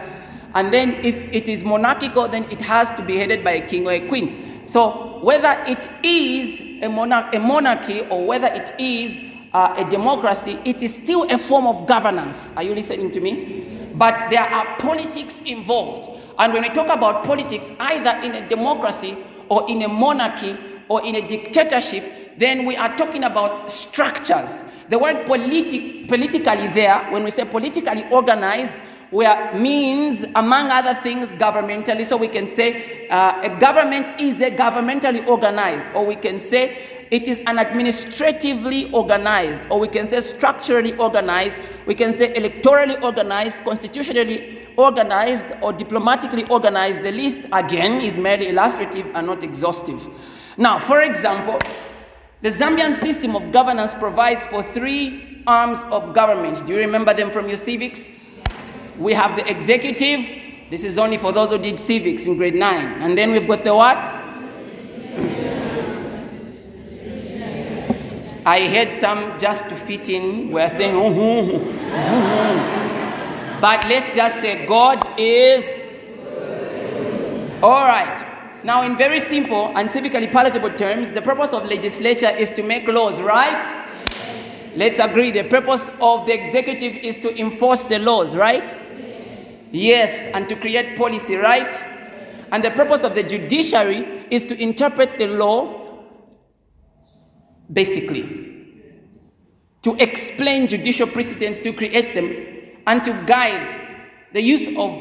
[0.54, 3.86] And then if it is monarchical, then it has to be headed by a king
[3.86, 4.55] or a queen.
[4.66, 10.58] So whether it is a, monarch, a monarchy or whether it is uh, a democracy,
[10.64, 12.52] it is still a form of governance.
[12.56, 13.64] Are you listening to me?
[13.94, 16.10] But there are politics involved.
[16.38, 19.16] And when we talk about politics, either in a democracy
[19.48, 20.58] or in a monarchy
[20.88, 24.62] or in a dictatorship, then we are talking about structures.
[24.90, 28.76] The word politi- politically there, when we say politically organized,
[29.10, 32.04] where means, among other things, governmentally.
[32.04, 36.76] So we can say uh, a government is a governmentally organized, or we can say
[37.10, 43.00] it is an administratively organized, or we can say structurally organized, we can say electorally
[43.02, 47.04] organized, constitutionally organized, or diplomatically organized.
[47.04, 50.08] The list, again, is merely illustrative and not exhaustive.
[50.56, 51.58] Now, for example,
[52.42, 56.66] the Zambian system of governance provides for three arms of government.
[56.66, 58.08] Do you remember them from your civics?
[58.98, 60.42] We have the executive.
[60.70, 63.02] This is only for those who did civics in grade 9.
[63.02, 63.98] And then we've got the what?
[68.44, 74.14] I heard some just to fit in were saying, "Oh, oh, oh, oh." but let's
[74.14, 75.82] just say God is.
[77.62, 78.24] All right.
[78.62, 82.88] Now, in very simple and civically palatable terms, the purpose of legislature is to make
[82.88, 83.64] laws, right?
[84.76, 85.30] Let's agree.
[85.30, 88.74] The purpose of the executive is to enforce the laws, right?
[89.76, 91.74] Yes, and to create policy, right?
[92.50, 96.02] And the purpose of the judiciary is to interpret the law,
[97.70, 98.22] basically,
[99.82, 102.34] to explain judicial precedents, to create them,
[102.86, 103.78] and to guide
[104.32, 104.96] the use of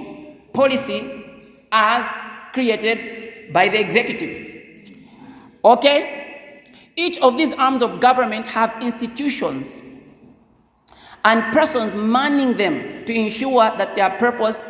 [0.52, 1.24] policy
[1.72, 2.20] as
[2.52, 4.36] created by the executive.
[5.64, 6.62] Okay?
[6.98, 9.82] Each of these arms of government have institutions
[11.26, 14.64] and persons manning them to ensure that their purpose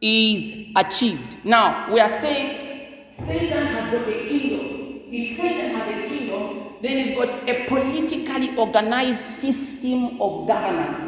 [0.00, 1.36] is achieved.
[1.44, 5.02] Now, we are saying Satan has got a kingdom.
[5.12, 10.98] If Satan has a kingdom, then he's got a politically organized system of governance,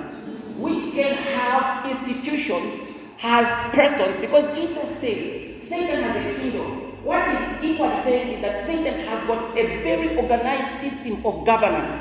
[0.58, 2.78] which can have institutions,
[3.16, 7.02] has persons, because Jesus said Satan has a kingdom.
[7.02, 11.96] What is equally saying is that Satan has got a very organized system of governance.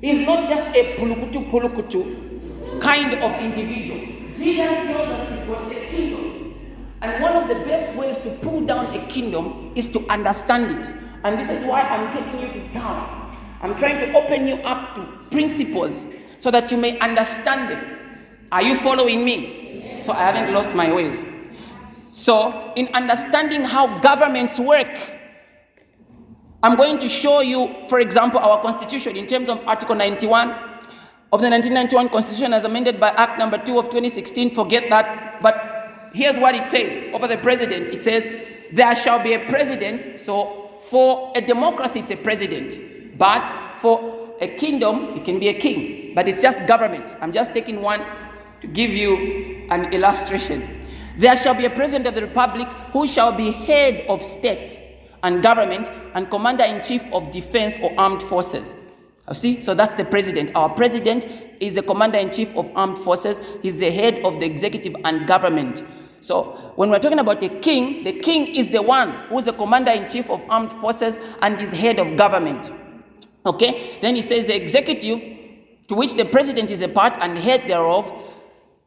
[0.00, 4.00] He's not just a pulukutu pulukutu kind of individual.
[4.38, 6.54] Jesus tells us he's got a kingdom.
[7.02, 10.94] And one of the best ways to pull down a kingdom is to understand it.
[11.24, 13.36] And this is why I'm taking you to town.
[13.62, 16.06] I'm trying to open you up to principles
[16.38, 17.84] so that you may understand them.
[18.50, 20.00] Are you following me?
[20.00, 21.24] So I haven't lost my ways.
[22.10, 24.88] So, in understanding how governments work,
[26.62, 30.50] I'm going to show you, for example, our constitution in terms of Article 91
[31.32, 34.50] of the 1991 Constitution as amended by Act number 2 of 2016.
[34.50, 35.40] Forget that.
[35.40, 38.28] But here's what it says over the president it says,
[38.72, 40.20] There shall be a president.
[40.20, 43.16] So, for a democracy, it's a president.
[43.16, 46.14] But for a kingdom, it can be a king.
[46.14, 47.16] But it's just government.
[47.22, 48.04] I'm just taking one
[48.60, 50.84] to give you an illustration.
[51.16, 54.89] There shall be a president of the republic who shall be head of state
[55.22, 58.74] and government and commander in chief of defense or armed forces.
[59.28, 60.50] You see, so that's the president.
[60.54, 61.26] Our president
[61.60, 65.26] is the commander in chief of armed forces, he's the head of the executive and
[65.26, 65.84] government.
[66.22, 69.92] So, when we're talking about the king, the king is the one who's the commander
[69.92, 72.72] in chief of armed forces and is head of government.
[73.46, 73.98] Okay?
[74.02, 75.20] Then he says the executive,
[75.88, 78.12] to which the president is a part and head thereof,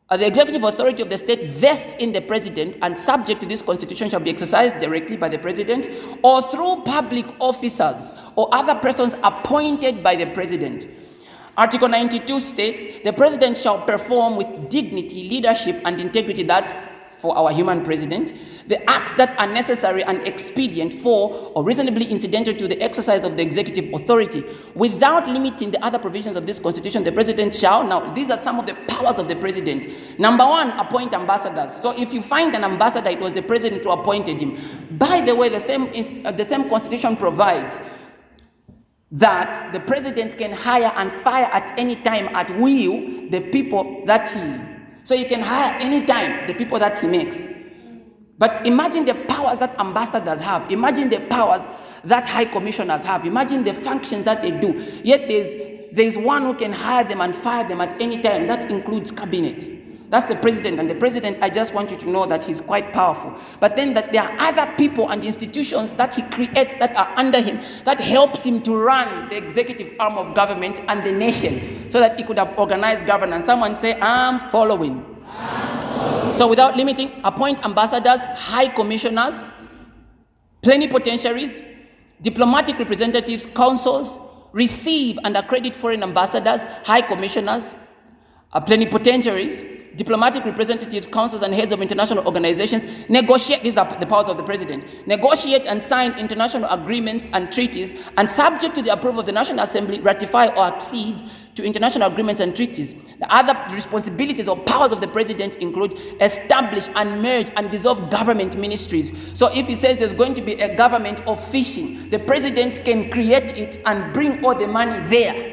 [0.10, 3.62] Uh, the executive authority of the state vests in the president and subject to this
[3.62, 5.88] constitution shall be exercised directly by the president
[6.22, 10.88] or through public officers or other persons appointed by the president.
[11.58, 16.44] Article 92 states the president shall perform with dignity, leadership, and integrity.
[16.44, 16.84] That's
[17.24, 18.34] for our human president,
[18.68, 23.38] the acts that are necessary and expedient for or reasonably incidental to the exercise of
[23.38, 24.44] the executive authority
[24.76, 28.60] without limiting the other provisions of this constitution the president shall now these are some
[28.60, 29.88] of the powers of the president.
[30.20, 31.74] Number one appoint ambassadors.
[31.74, 34.58] So if you find an ambassador it was the president who appointed him.
[34.92, 35.84] By the way the same
[36.26, 37.82] uh, the same constitution provides
[39.14, 44.30] that the president can hire and fire at any time at will the people that
[44.30, 44.73] he
[45.04, 47.46] so he can hire anytime the people that he makes.
[48.38, 50.70] But imagine the powers that ambassadors have.
[50.72, 51.68] Imagine the powers
[52.04, 53.26] that high commissioners have.
[53.26, 54.74] Imagine the functions that they do.
[55.04, 55.54] Yet there's,
[55.92, 58.48] there's one who can hire them and fire them at any time.
[58.48, 59.83] That includes cabinet.
[60.10, 60.80] That's the president.
[60.80, 63.34] And the president, I just want you to know that he's quite powerful.
[63.60, 67.42] But then that there are other people and institutions that he creates that are under
[67.42, 72.00] him that helps him to run the executive arm of government and the nation so
[72.00, 73.46] that he could have organized governance.
[73.46, 75.04] Someone say, I'm following.
[76.36, 79.50] So without limiting, appoint ambassadors, high commissioners,
[80.62, 81.62] plenipotentiaries,
[82.22, 84.20] diplomatic representatives, consuls,
[84.52, 87.76] receive and accredit foreign ambassadors, high commissioners,
[88.54, 89.62] uh, plenipotentiaries,
[89.96, 94.44] diplomatic representatives, consuls, and heads of international organizations negotiate, these are the powers of the
[94.44, 99.32] president, negotiate and sign international agreements and treaties, and subject to the approval of the
[99.32, 101.22] National Assembly, ratify or accede
[101.56, 102.96] to international agreements and treaties.
[103.20, 108.58] The other responsibilities or powers of the president include establish and merge and dissolve government
[108.58, 109.38] ministries.
[109.38, 113.12] So if he says there's going to be a government of fishing, the president can
[113.12, 115.53] create it and bring all the money there.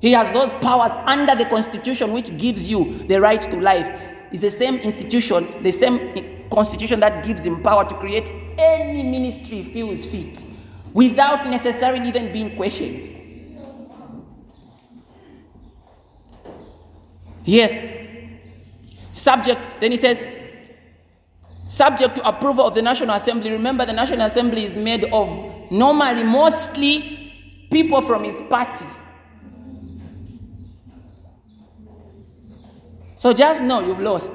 [0.00, 3.88] He has those powers under the constitution which gives you the right to life.
[4.30, 9.62] It's the same institution, the same constitution that gives him power to create any ministry
[9.62, 10.44] feels fit
[10.92, 13.14] without necessarily even being questioned.
[17.44, 17.90] Yes.
[19.10, 20.22] Subject, then he says,
[21.66, 23.50] subject to approval of the National Assembly.
[23.50, 28.84] Remember, the National Assembly is made of normally mostly people from his party.
[33.18, 34.32] So just know you've lost.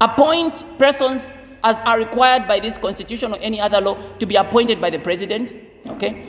[0.00, 1.30] Appoint persons
[1.62, 4.98] as are required by this constitution or any other law to be appointed by the
[4.98, 5.52] president.
[5.86, 6.24] Okay?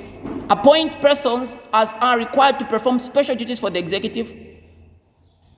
[0.50, 4.36] Appoint persons as are required to perform special duties for the executive.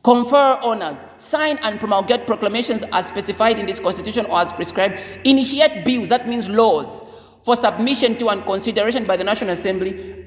[0.02, 4.98] Confer honors, sign and promulgate proclamations as specified in this constitution or as prescribed.
[5.26, 7.04] Initiate bills, that means laws,
[7.44, 10.26] for submission to and consideration by the National Assembly.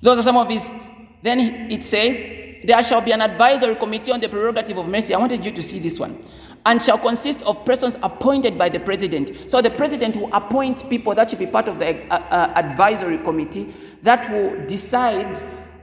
[0.00, 0.72] Those are some of his.
[1.22, 1.40] Then
[1.70, 2.22] it says,
[2.64, 5.14] There shall be an advisory committee on the prerogative of mercy.
[5.14, 6.22] I wanted you to see this one.
[6.64, 9.50] And shall consist of persons appointed by the president.
[9.50, 13.18] So the president will appoint people that should be part of the uh, uh, advisory
[13.18, 15.38] committee that will decide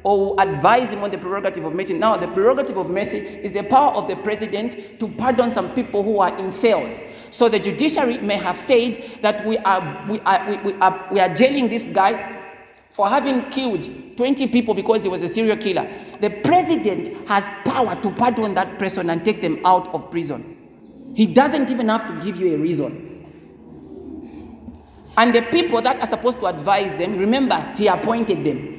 [0.08, 1.94] or advise him on the prerogative of mercy.
[1.94, 6.02] Now, the prerogative of mercy is the power of the president to pardon some people
[6.02, 7.02] who are in cells.
[7.30, 11.20] So the judiciary may have said that we are, we are, we, we are, we
[11.20, 12.42] are jailing this guy
[12.90, 15.86] for having killed 20 people because he was a serial killer.
[16.22, 20.56] The president has power to pardon that person and take them out of prison.
[21.16, 23.04] He doesn't even have to give you a reason.
[25.18, 28.78] And the people that are supposed to advise them, remember, he appointed them.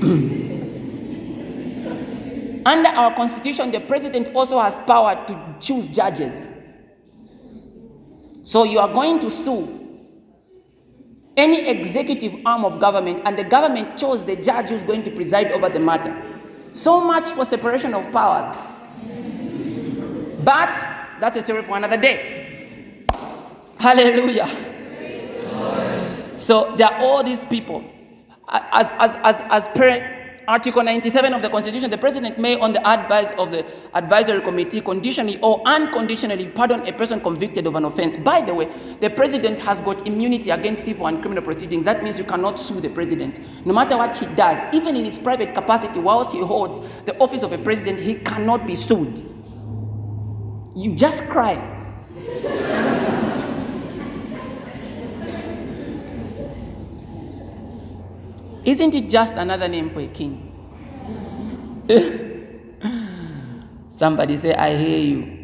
[2.66, 6.48] Under our constitution, the president also has power to choose judges.
[8.42, 9.76] So you are going to sue
[11.36, 15.52] any executive arm of government, and the government chose the judge who's going to preside
[15.52, 16.14] over the matter.
[16.72, 18.56] So much for separation of powers.
[20.44, 20.74] But
[21.20, 23.06] that's a story for another day.
[23.78, 24.48] Hallelujah.
[26.38, 27.84] So there are all these people.
[28.50, 32.84] As, as, as, as per Article 97 of the Constitution, the President may, on the
[32.84, 38.16] advice of the advisory committee, conditionally or unconditionally pardon a person convicted of an offense.
[38.16, 41.84] By the way, the President has got immunity against civil and criminal proceedings.
[41.84, 43.64] That means you cannot sue the President.
[43.64, 47.44] No matter what he does, even in his private capacity, whilst he holds the office
[47.44, 49.18] of a President, he cannot be sued.
[50.74, 51.54] You just cry.
[58.64, 60.46] Isn't it just another name for a king?
[63.88, 65.36] Somebody say, I hear you.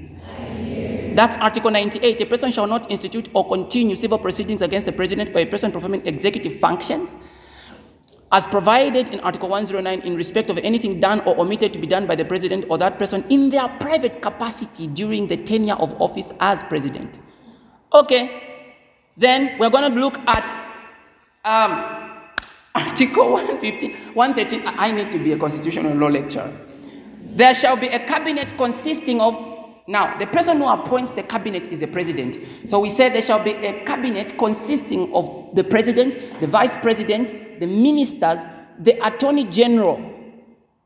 [1.14, 2.20] That's Article 98.
[2.20, 5.72] A person shall not institute or continue civil proceedings against a president or a person
[5.72, 7.16] performing executive functions
[8.32, 12.06] as provided in Article 109 in respect of anything done or omitted to be done
[12.06, 16.32] by the president or that person in their private capacity during the tenure of office
[16.40, 17.18] as president.
[17.94, 18.66] Okay,
[19.16, 20.44] then we're going to look at
[21.44, 21.95] um,
[22.76, 24.62] Article 115, 113.
[24.66, 26.52] I need to be a constitutional law lecturer.
[27.34, 29.34] There shall be a cabinet consisting of
[29.88, 32.38] now, the person who appoints the cabinet is the president.
[32.68, 37.60] So we said there shall be a cabinet consisting of the president, the vice president,
[37.60, 38.46] the ministers,
[38.80, 40.02] the attorney general,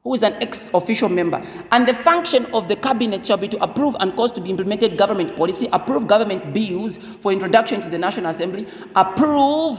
[0.05, 1.43] who is an ex officio member.
[1.73, 4.99] And the function of the cabinet shall be to approve and cause to be implemented
[4.99, 8.67] government policy, approve government bills for introduction to the National Assembly,
[8.97, 9.79] approve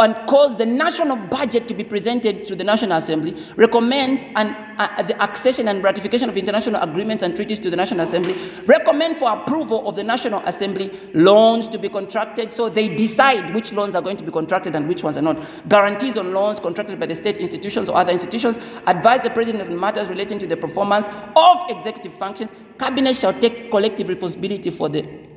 [0.00, 5.02] and cause the national budget to be presented to the National Assembly, recommend an, uh,
[5.02, 8.34] the accession and ratification of international agreements and treaties to the National Assembly,
[8.64, 13.70] recommend for approval of the National Assembly loans to be contracted so they decide which
[13.74, 15.38] loans are going to be contracted and which ones are not,
[15.68, 19.78] guarantees on loans contracted by the state institutions or other institutions, advise the President on
[19.78, 25.31] matters relating to the performance of executive functions, cabinet shall take collective responsibility for the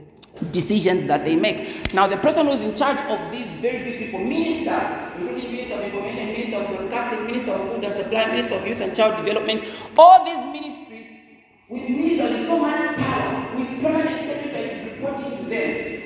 [0.51, 1.93] decisions that they make.
[1.93, 5.81] Now, the person who's in charge of these very big people, ministers, including Minister of
[5.83, 9.63] Information, Minister of Broadcasting, Minister of Food and Supply, Minister of Youth and Child Development,
[9.97, 11.05] all these ministries
[11.69, 16.01] with ministers with so much power, with permanent secretaries reporting to them,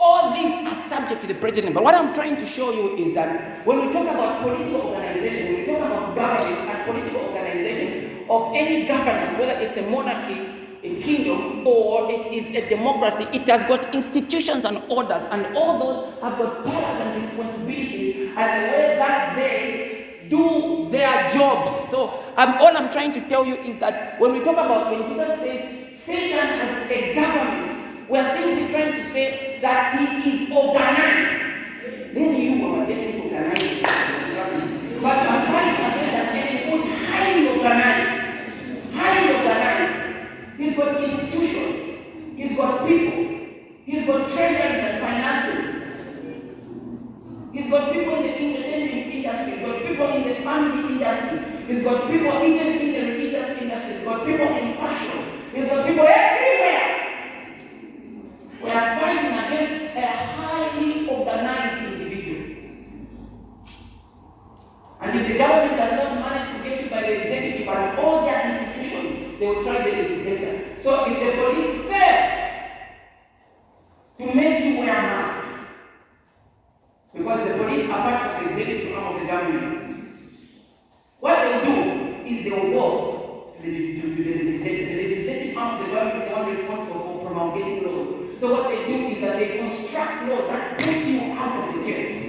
[0.00, 1.74] all these are subject to the president.
[1.74, 5.56] But what I'm trying to show you is that when we talk about political organization,
[5.56, 11.00] we talk about government and political organization of any governance, whether it's a monarchy, a
[11.00, 16.20] kingdom, or it is a democracy, it has got institutions and orders, and all those
[16.20, 21.72] have got powers and responsibilities, and way that they do their jobs.
[21.88, 25.08] So um, all I'm trying to tell you is that when we talk about when
[25.08, 30.50] Jesus says Satan has a government, we are simply trying to say that he is
[30.50, 31.42] organized.
[32.12, 33.82] Then you are getting organized.
[35.00, 38.21] But I'm trying to say that he is highly organized.
[40.62, 42.36] He's got institutions.
[42.36, 43.18] He's got people.
[43.84, 45.72] He's got treasuries and finances.
[47.52, 49.56] He's got people in the entertainment industry.
[49.58, 51.38] He's got people in the family industry.
[51.66, 53.94] He's got people even in the religious industry.
[53.96, 55.20] He's got people in fashion.
[55.52, 56.90] He's got people everywhere.
[58.62, 62.42] We are fighting against a highly organized individual.
[65.00, 68.24] And if the government does not manage to get you by the executive and all
[68.24, 70.21] their institutions, they will try the.
[70.82, 72.18] So if the police fail
[74.18, 75.74] to make you wear masks,
[77.14, 80.16] because the police are part of the executive arm of the government,
[81.20, 84.86] what they do is they will go to the, to, to the legislature.
[84.86, 88.40] The legislative arm of the government is the one responsible for promulgating laws.
[88.40, 91.92] So what they do is that they construct laws that put you out of the
[91.92, 92.22] church.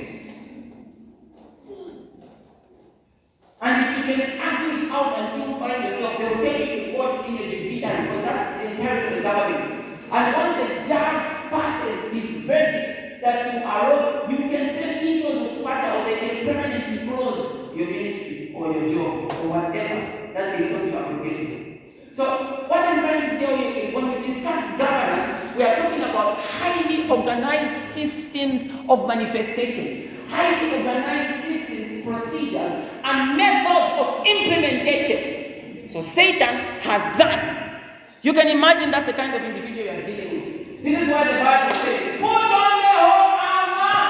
[3.64, 6.86] And if you can argue it out and still find yourself, they will take you
[6.92, 9.86] to court in the judiciary because that's the inheritance of the government.
[10.12, 15.42] And once the judge passes his verdict that you are wrong, you can pay millions
[15.42, 20.58] of kwacha or they can permanently close your ministry or your job or whatever that
[20.60, 21.82] they thought you are doing.
[22.16, 26.04] So what I'm trying to tell you is when we discuss governance, we are talking
[26.04, 35.88] about highly organized systems of manifestation, highly organized systems, procedures, and methods of implementation.
[35.88, 37.70] So Satan has that.
[38.22, 40.84] You can imagine that's the kind of individual you are dealing with.
[40.84, 44.04] This is why the Bible says, put on the whole armor.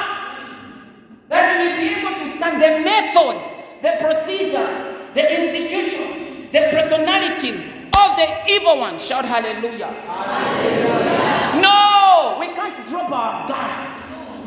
[1.29, 4.79] That you will be able to stand the methods, the procedures,
[5.13, 8.99] the institutions, the personalities of the evil one.
[8.99, 9.91] Shout hallelujah.
[9.91, 11.61] hallelujah.
[11.61, 13.93] No, we can't drop our guard.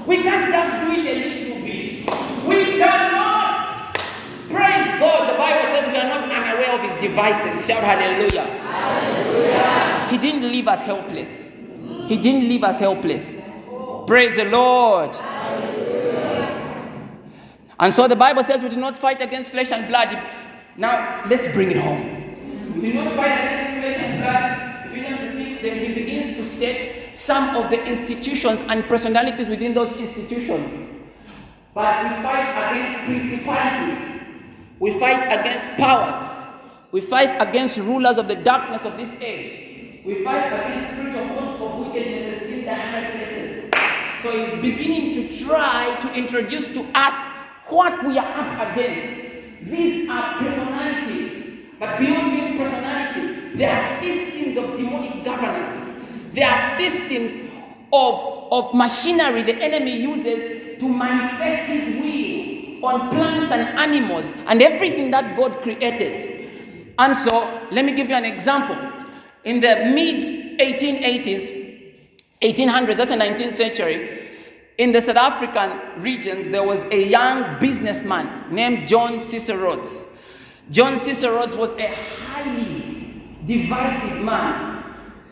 [0.06, 2.46] We can't just do it a little bit.
[2.46, 3.46] We cannot.
[4.48, 5.28] Praise God.
[5.28, 7.66] The Bible says we are not unaware of his devices.
[7.66, 8.42] Shout hallelujah.
[8.42, 10.06] hallelujah.
[10.08, 11.52] He didn't leave us helpless.
[12.06, 13.42] He didn't leave us helpless.
[14.06, 15.14] Praise the Lord.
[17.78, 20.18] And so the Bible says we do not fight against flesh and blood.
[20.78, 22.80] Now, let's bring it home.
[22.80, 24.86] We do not fight against flesh and blood.
[24.86, 29.92] Ephesians 6, then he begins to state some of the institutions and personalities within those
[29.92, 31.04] institutions.
[31.74, 34.32] But we fight against principalities.
[34.78, 36.36] We fight against powers.
[36.90, 39.66] We fight against rulers of the darkness of this age.
[40.06, 43.72] We fight against spiritual hosts of wickedness in the high places.
[44.30, 47.30] He's beginning to try to introduce to us
[47.68, 49.04] what we are up against.
[49.62, 55.94] These are personalities, but beyond being personalities, they are systems of demonic governance.
[56.32, 57.38] They are systems
[57.92, 64.62] of, of machinery the enemy uses to manifest his will on plants and animals and
[64.62, 66.94] everything that God created.
[66.98, 68.76] And so, let me give you an example.
[69.44, 70.16] In the mid
[70.58, 71.55] 1880s,
[72.42, 74.26] 1800s, that's the 19th century,
[74.78, 79.82] in the South African regions, there was a young businessman named John Cicero.
[80.70, 84.84] John Cicero was a highly divisive man.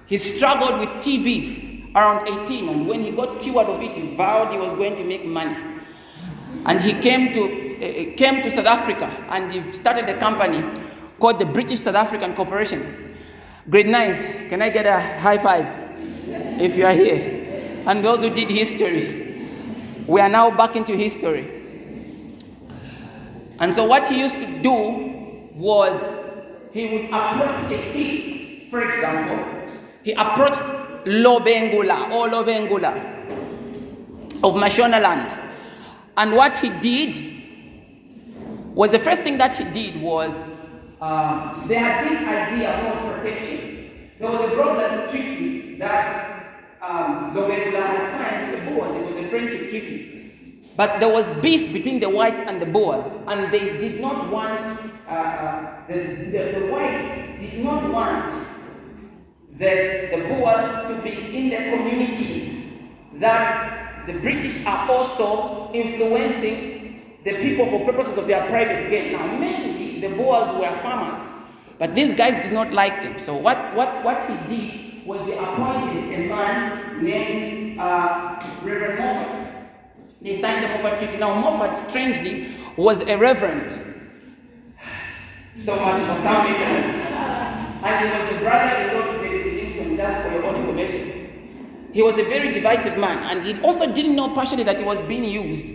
[0.06, 4.52] He struggled with TB around 18, and when he got cured of it, he vowed
[4.52, 5.56] he was going to make money.
[6.66, 10.62] And he came to, uh, came to South Africa and he started a company
[11.18, 13.14] called the British South African Corporation.
[13.68, 14.24] Grade nice.
[14.48, 15.83] Can I get a high five
[16.60, 17.82] if you are here?
[17.86, 19.46] And those who did history,
[20.06, 21.50] we are now back into history.
[23.60, 26.14] And so, what he used to do was
[26.72, 30.62] he would approach the king, for example, he approached
[31.06, 32.94] Lobengula or Lobengula
[34.42, 35.40] of Mashonaland.
[36.16, 37.32] And what he did
[38.74, 40.34] was the first thing that he did was
[41.00, 44.10] uh, they had this idea of protection.
[44.18, 46.43] There was a broad treaty that
[46.88, 48.94] um, Lobengula had signed the Boers.
[48.96, 50.10] It was a friendship treaty.
[50.76, 54.60] But there was beef between the whites and the Boers, and they did not want,
[55.08, 58.26] uh, the, the, the, whites did not want
[59.56, 62.72] the, the Boers to be in the communities
[63.14, 69.12] that the British are also influencing the people for purposes of their private gain.
[69.12, 71.32] Now, mainly the Boers were farmers,
[71.78, 73.16] but these guys did not like them.
[73.16, 79.44] So, what, what, what he did was he appointed a man named uh, Reverend Moffat.
[80.22, 81.18] They signed the Moffat Treaty.
[81.18, 83.70] Now, Moffat, strangely, was a reverend.
[85.56, 86.96] So much for some ignorance.
[87.84, 91.90] And he was a brother in law to David Livingstone, just for your own information.
[91.92, 95.02] He was a very divisive man, and he also didn't know partially that he was
[95.04, 95.66] being used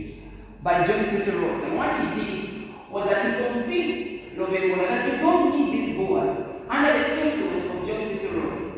[0.63, 1.63] by John Cicero.
[1.63, 6.45] And what he did was that he convinced Lobengula that you don't need these Boers
[6.67, 8.68] under the influence of John Cicero.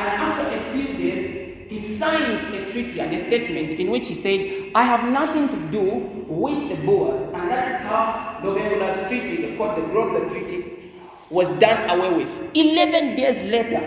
[0.00, 4.14] And after a few days, he signed a treaty and a statement in which he
[4.14, 7.30] said, I have nothing to do with the Boers.
[7.34, 10.94] And that is how Lobengula's treaty, the called the Grobler Treaty,
[11.28, 12.30] was done away with.
[12.54, 13.82] Eleven days later,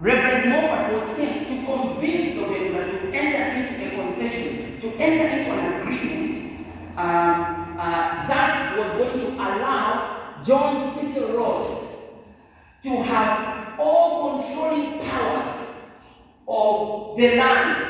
[0.00, 5.50] Reverend Moffat was sent to convince Lobengula to enter into a concession, to enter into
[5.52, 6.66] an agreement
[6.98, 11.88] um, uh, that was going to allow John Cecil Rhodes
[12.82, 15.56] to have all controlling powers
[16.46, 17.84] of the land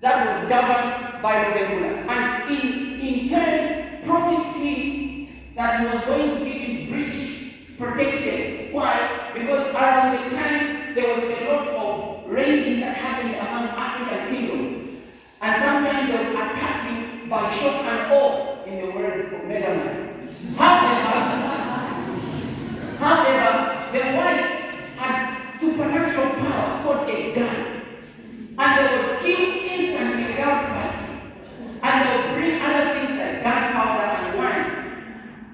[0.00, 2.06] that was governed by Lobengula.
[2.08, 8.72] And in, in turn, promised him that he was going to give him British protection.
[8.72, 9.30] Why?
[9.34, 15.02] Because at the time there was a lot of raiding that happened among African kingdoms.
[15.42, 20.56] And sometimes they would attack you by shock and awe, in the words of Megaman.
[20.56, 20.96] However,
[22.98, 24.58] however, the whites
[24.96, 27.82] had supernatural power called a gun.
[28.58, 31.16] And they would kill instantly without fighting.
[31.82, 34.70] And they would bring other things like gunpowder and wine.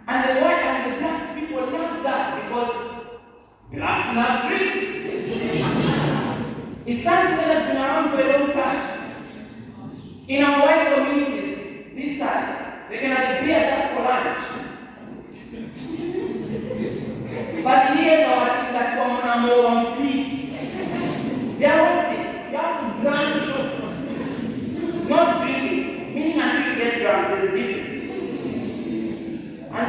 [0.08, 2.74] And the white and the black people loved that because
[3.72, 4.72] blacks love drink.
[6.86, 8.82] it's something that has been around for a long time.
[10.28, 11.58] In our white communities,
[11.94, 14.61] this side, they can have a beer just for lunch.
[17.64, 18.12] And you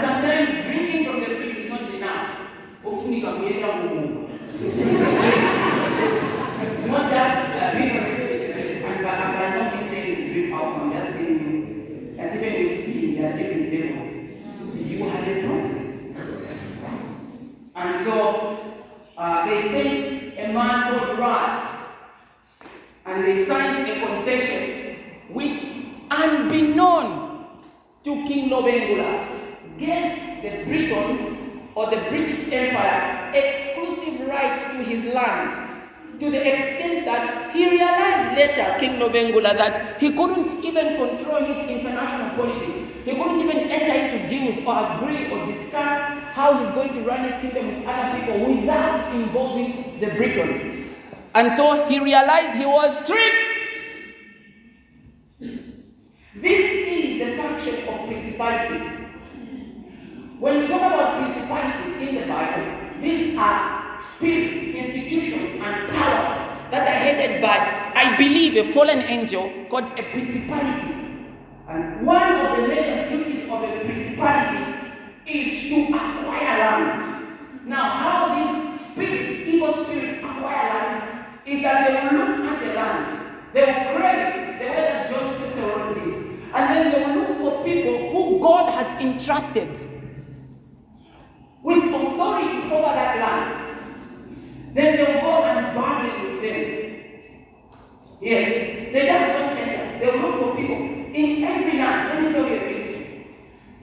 [0.02, 2.30] sometimes drinking from the fridge is not enough.
[2.86, 4.30] Ufunika kuenda Mungu.
[6.88, 8.84] Not just uh, drink from the fridge.
[8.84, 10.80] And I cannot be saying to drink out.
[10.80, 14.12] I'm just telling you that even if you see there are different levels,
[14.90, 15.84] you have a problem.
[17.84, 18.60] And so
[19.18, 21.68] uh, they sent a man called Raj,
[23.06, 24.96] and they signed a concession
[25.28, 25.58] which,
[26.10, 27.46] unbeknown
[28.06, 29.28] to King Lobengula,
[29.78, 31.38] gave the Britons
[31.76, 35.52] or the British Empire exclusive right to his land.
[36.22, 41.70] To the extent that he realized later, King Lobengula, that he couldn't even control his
[41.70, 42.83] international politics.
[43.06, 47.30] He couldn't even enter into deals or agree or discuss how he's going to run
[47.30, 50.90] his kingdom with other people without involving the Britons.
[51.36, 53.60] And so he realized he was tricked.
[56.36, 59.00] This is the function of principalities.
[60.40, 66.40] When we talk about principalities in the Bible, these are spirits, institutions, and powers
[66.72, 70.93] that are headed by, I believe, a fallen angel called a principality.
[71.74, 74.76] And one of the major duties of a principality
[75.26, 77.28] is to acquire land.
[77.66, 82.74] Now, how these spirits, evil spirits, acquire land is that they will look at the
[82.76, 83.22] land,
[83.54, 86.14] they will crave it, the way that John Cicero did,
[86.54, 89.70] and then they will look for people who God has entrusted
[91.64, 93.96] with authority over that land.
[94.76, 96.84] Then they will go and bargain with them.
[98.22, 100.00] Yes, they just don't enter.
[100.00, 101.03] They will look for people.
[101.14, 103.28] In every land, let me tell you a mystery.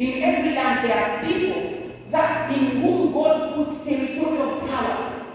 [0.00, 5.26] In every land, there are people that in whom God puts territorial powers.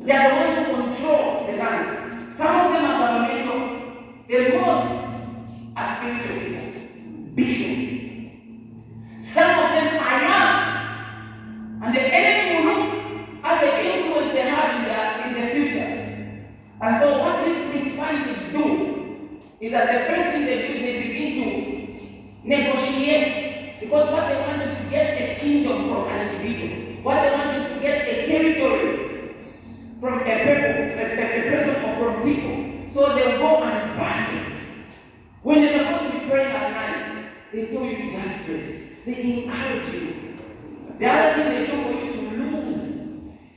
[0.00, 2.36] They are the ones who control the land.
[2.36, 3.60] Some of them are governmental.
[4.28, 4.90] The most
[5.74, 7.92] are spiritual bishops.
[9.24, 10.54] Some of them are young.
[11.82, 15.92] And the enemy will look at the influence they have in the, in the future.
[16.82, 18.93] And so what these principalities do
[19.60, 23.80] is that the first thing they do is they begin to negotiate.
[23.80, 27.02] Because what they want is to get a kingdom from an individual.
[27.02, 29.04] What they want is to get a territory
[30.00, 30.64] from a people,
[30.98, 32.92] a, a, person or from people.
[32.92, 34.60] So they'll go and bargain.
[35.42, 39.04] When they're supposed to be praying at night, they tell you to just praise.
[39.04, 40.36] They encourage you.
[40.98, 42.84] The other thing they do for you to lose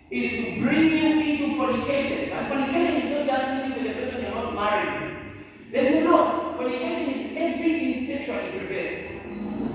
[0.09, 2.31] is to bring you into fornication.
[2.31, 5.06] And fornication is not just sleeping with a person you're not married.
[5.69, 6.55] There's a lot.
[6.55, 9.11] Fornication is everything sexual the prevents.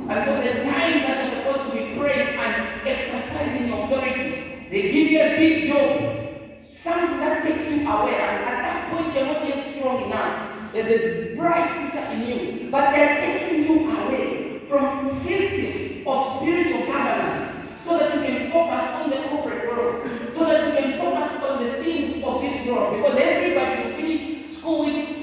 [0.09, 5.11] And so the time that you're supposed to be praying and exercising authority, they give
[5.12, 6.72] you a big job.
[6.72, 10.72] Something that takes you away, and at that point you're not yet strong enough.
[10.72, 16.86] There's a bright future in you, but they're taking you away from systems of spiritual
[16.86, 21.43] governance so that you can focus on the corporate world, so that you can focus
[21.43, 22.97] on the things of this world.
[22.97, 24.32] Because everybody will finished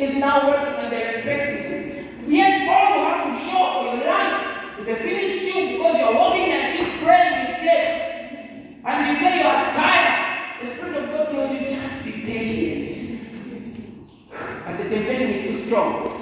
[0.09, 2.31] is now working and they're expecting.
[2.31, 6.13] Yet all you have to show for your life is a finished shoe because you're
[6.13, 7.95] walking like this praying in church.
[8.85, 10.65] And you say you are tired.
[10.65, 14.09] The Spirit of God tells you just be patient.
[14.65, 16.15] But the temptation is too strong.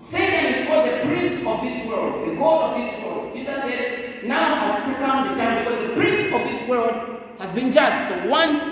[0.00, 3.34] Satan is called the prince of this world, the God of this world.
[3.34, 7.70] Jesus said, now has become the time because the prince of this world has been
[7.70, 8.08] judged.
[8.08, 8.71] So one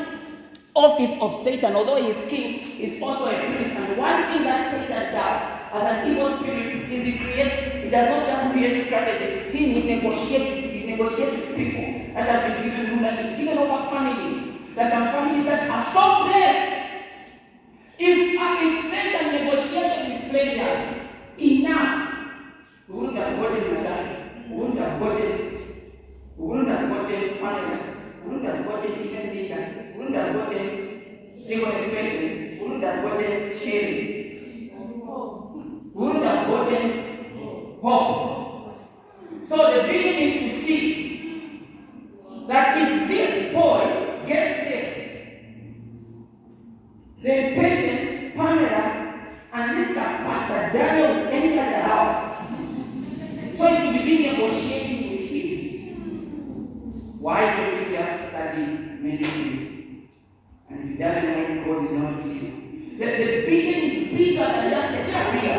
[0.75, 3.75] office of Satan, although he is king, is also a prince.
[3.75, 8.09] And one thing that Satan does as an evil spirit is he creates, he does
[8.09, 13.39] not just create strategy, he, he negotiates, he negotiates people that have been given rulership,
[13.39, 14.59] even over families.
[14.75, 16.77] There are some families that are so blessed.
[17.99, 22.19] If, uh, if Satan negotiated with failure enough,
[22.89, 24.31] we wouldn't have gotten Messiah.
[24.49, 25.63] We wouldn't have gotten,
[26.37, 28.00] we wouldn't have gotten Pamela.
[29.35, 29.61] Lisa.
[29.93, 30.65] We wouldn't have gotten
[31.47, 32.61] legal expressions.
[32.61, 32.85] Wouldn't
[36.25, 36.89] have gotten
[37.83, 38.51] hope.
[39.47, 40.77] So the vision is to see
[42.47, 43.81] that if this boy
[44.27, 45.11] gets saved,
[47.23, 48.85] then Patience, Pamela,
[49.53, 49.95] and Mr.
[49.95, 52.25] Pastor Daniel enter the house.
[53.59, 55.00] So it's to negotiating with him.
[57.21, 58.65] Why don't you just study
[58.99, 60.09] medicine?
[60.71, 62.97] And if he doesn't know God is not with you.
[62.99, 65.59] The, the vision is bigger than just a career.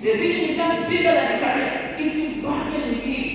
[0.00, 1.96] The vision is just bigger than a career.
[1.96, 3.28] It's bargain with him.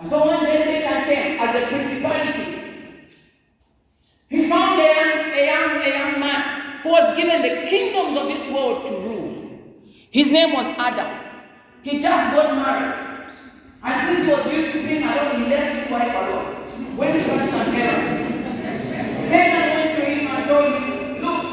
[0.00, 2.46] And so one day Satan came as a principality.
[4.30, 8.26] He found a young, a young, a young man who was given the kingdoms of
[8.26, 9.60] this world to rule.
[10.10, 11.24] His name was Adam.
[11.84, 13.17] He just got married.
[13.88, 16.44] And since he was used to being alone, he left his wife alone.
[16.98, 18.20] When he got some parents,
[19.30, 21.44] Satan went to him and told him, Look,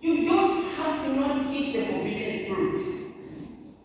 [0.00, 2.76] you don't have to not eat the forbidden fruit.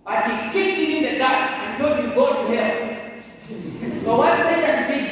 [0.03, 2.77] But he kicked him in the gut and told him, Go to hell.
[4.03, 5.07] so what Satan did,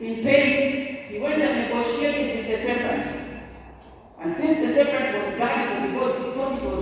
[0.00, 3.04] in pain, he went and negotiated with the serpent.
[4.20, 6.73] And since the serpent was gullible because he thought it was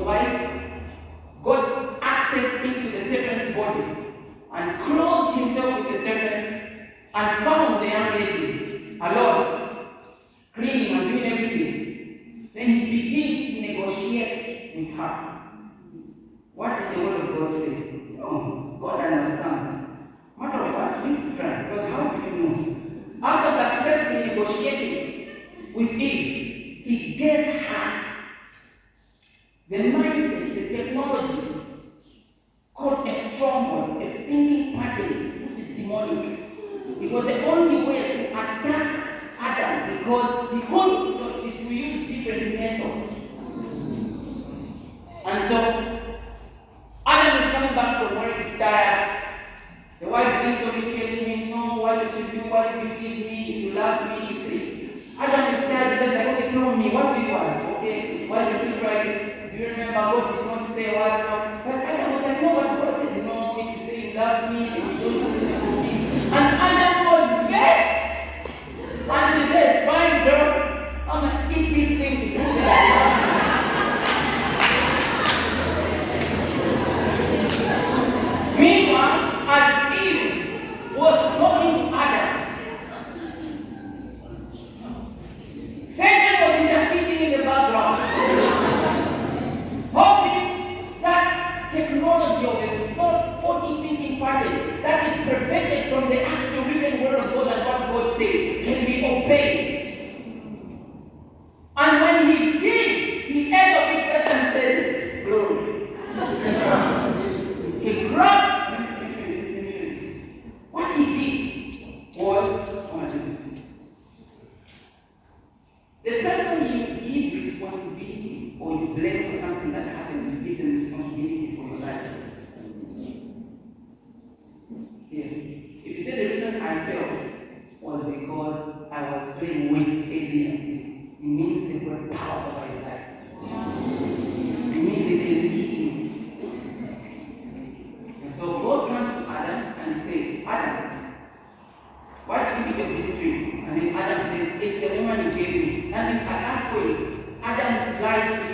[144.62, 145.90] is the woman who gave me.
[145.90, 147.18] That means I have faith.
[147.42, 148.51] Adam's life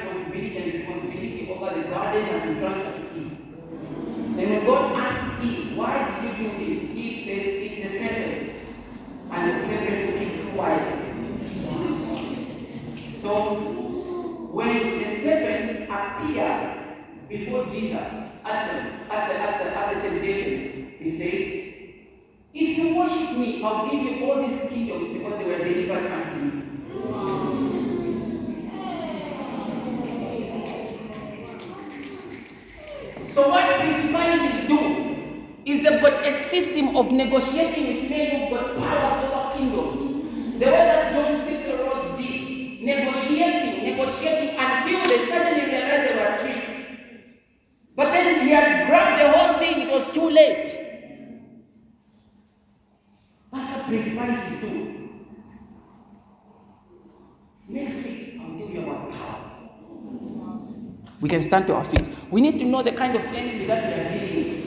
[61.49, 62.07] stand to our feet.
[62.31, 64.59] We need to know the kind of enemy that we are dealing with.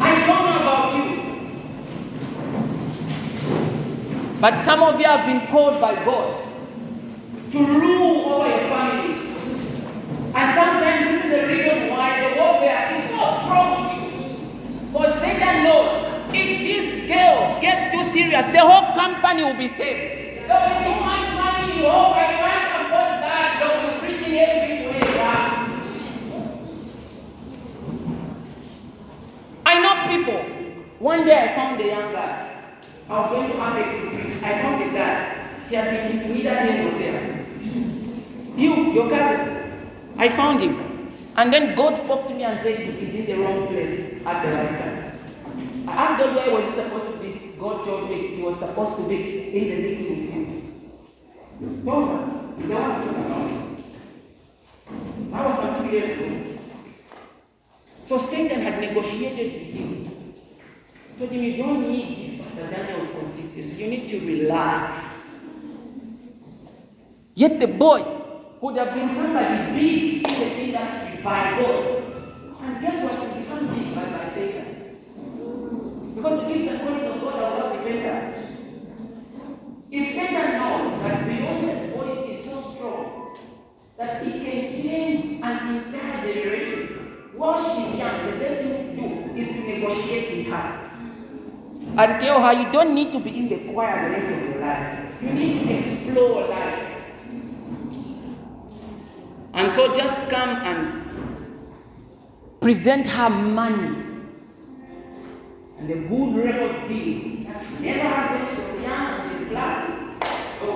[0.00, 1.06] I don't know about you,
[4.40, 6.34] but some of you have been called by God
[7.52, 9.14] to rule over your family.
[10.34, 13.72] And sometimes this is the reason why the warfare is so strong.
[14.92, 15.92] Because Satan knows
[16.34, 20.48] if this girl gets too serious, the whole company will be saved.
[20.48, 22.12] There will be too much money in your home.
[22.14, 23.48] I can't afford that.
[23.60, 25.12] They will be preaching everywhere.
[29.64, 30.40] I know people.
[30.98, 32.32] One day I found a young guy.
[33.08, 34.42] I was going to Apex to preach.
[34.42, 35.14] I found a guy.
[35.68, 37.28] He had been neither name was there.
[38.56, 39.72] You, your cousin.
[40.18, 40.92] I found him.
[41.36, 44.52] And then God spoke to me and said, He's in the wrong place at the
[44.52, 45.12] right time.
[45.88, 47.52] I asked God where was he supposed to be.
[47.58, 49.16] God told me he was supposed to be
[49.56, 50.42] in the meeting with him.
[55.30, 56.58] That was some two years ago.
[58.00, 60.34] So Satan had negotiated with him.
[61.18, 63.76] Told him you don't need this Pastor Daniel's consistency.
[63.82, 65.20] You need to relax.
[67.34, 68.21] Yet the boy
[68.62, 72.04] would have been somebody big in the industry by God.
[72.62, 73.18] And guess what?
[73.18, 74.66] He became big by, by Satan.
[76.14, 78.34] Because the calling of God are not better.
[79.90, 83.36] If Satan knows that Beyonce's voice is so strong
[83.98, 86.86] that he can change an entire generation
[87.34, 90.90] while she's young, the best thing to do is to negotiate with her.
[91.98, 94.60] And tell her you don't need to be in the choir the rest of your
[94.60, 95.20] life.
[95.20, 96.91] You need to explore life.
[99.54, 101.02] And so just come and
[102.60, 104.12] present her money
[105.82, 107.48] and the good record deal.
[107.80, 110.22] Never happened so young and she's glad.
[110.60, 110.68] So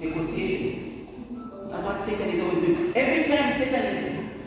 [0.00, 1.68] negotiating.
[1.70, 2.92] That's what Satan is always doing.
[2.96, 3.84] Every time Satan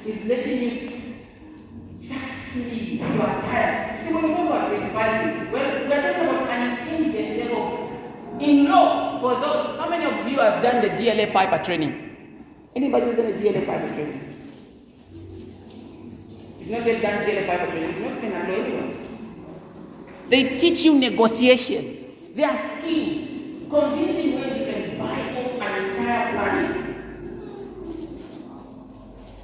[0.06, 4.06] is, letting you just see you are tired.
[4.06, 7.90] See, when we talk about principality, we're, we're talking about an intelligent level.
[8.44, 11.94] In law, for those, how many of you have done the DLA Piper training?
[12.76, 14.20] Anybody who's done the DLA Piper training?
[16.60, 18.98] If not yet done DLA Piper training, you've not been under anyone.
[20.28, 22.10] They teach you negotiations.
[22.36, 26.86] There are schemes, convincing ways you can buy off an entire planet.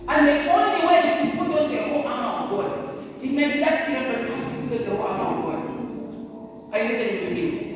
[0.10, 3.24] And the only way is to put on the whole armor of God.
[3.24, 6.74] It may be that serious, but you have to put the whole armor of God.
[6.74, 7.69] Are you listening to me?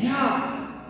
[0.00, 0.84] Yeah.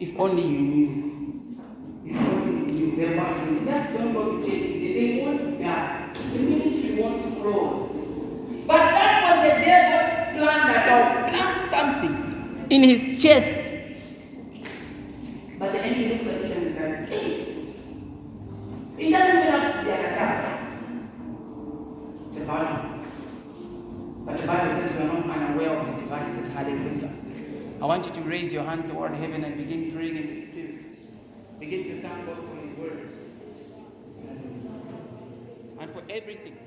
[0.00, 1.58] If only you knew.
[2.06, 3.66] If only you knew.
[3.66, 4.62] Just don't go to church.
[4.62, 6.14] They, want that.
[6.14, 7.92] The ministry wants clothes.
[8.66, 10.00] But that was the devil
[10.38, 13.72] plan that I'll plant something in his chest.
[15.58, 17.32] But the enemy looks at it and is hey,
[18.98, 20.72] it doesn't mean have to be an attack.
[22.28, 22.95] It's a.
[24.26, 26.52] But the Bible says we are not unaware of his devices.
[26.52, 27.12] Hallelujah.
[27.80, 31.60] I want you to raise your hand toward heaven and begin praying in the Spirit.
[31.60, 33.08] Begin to thank God for his word.
[35.78, 36.65] And for everything.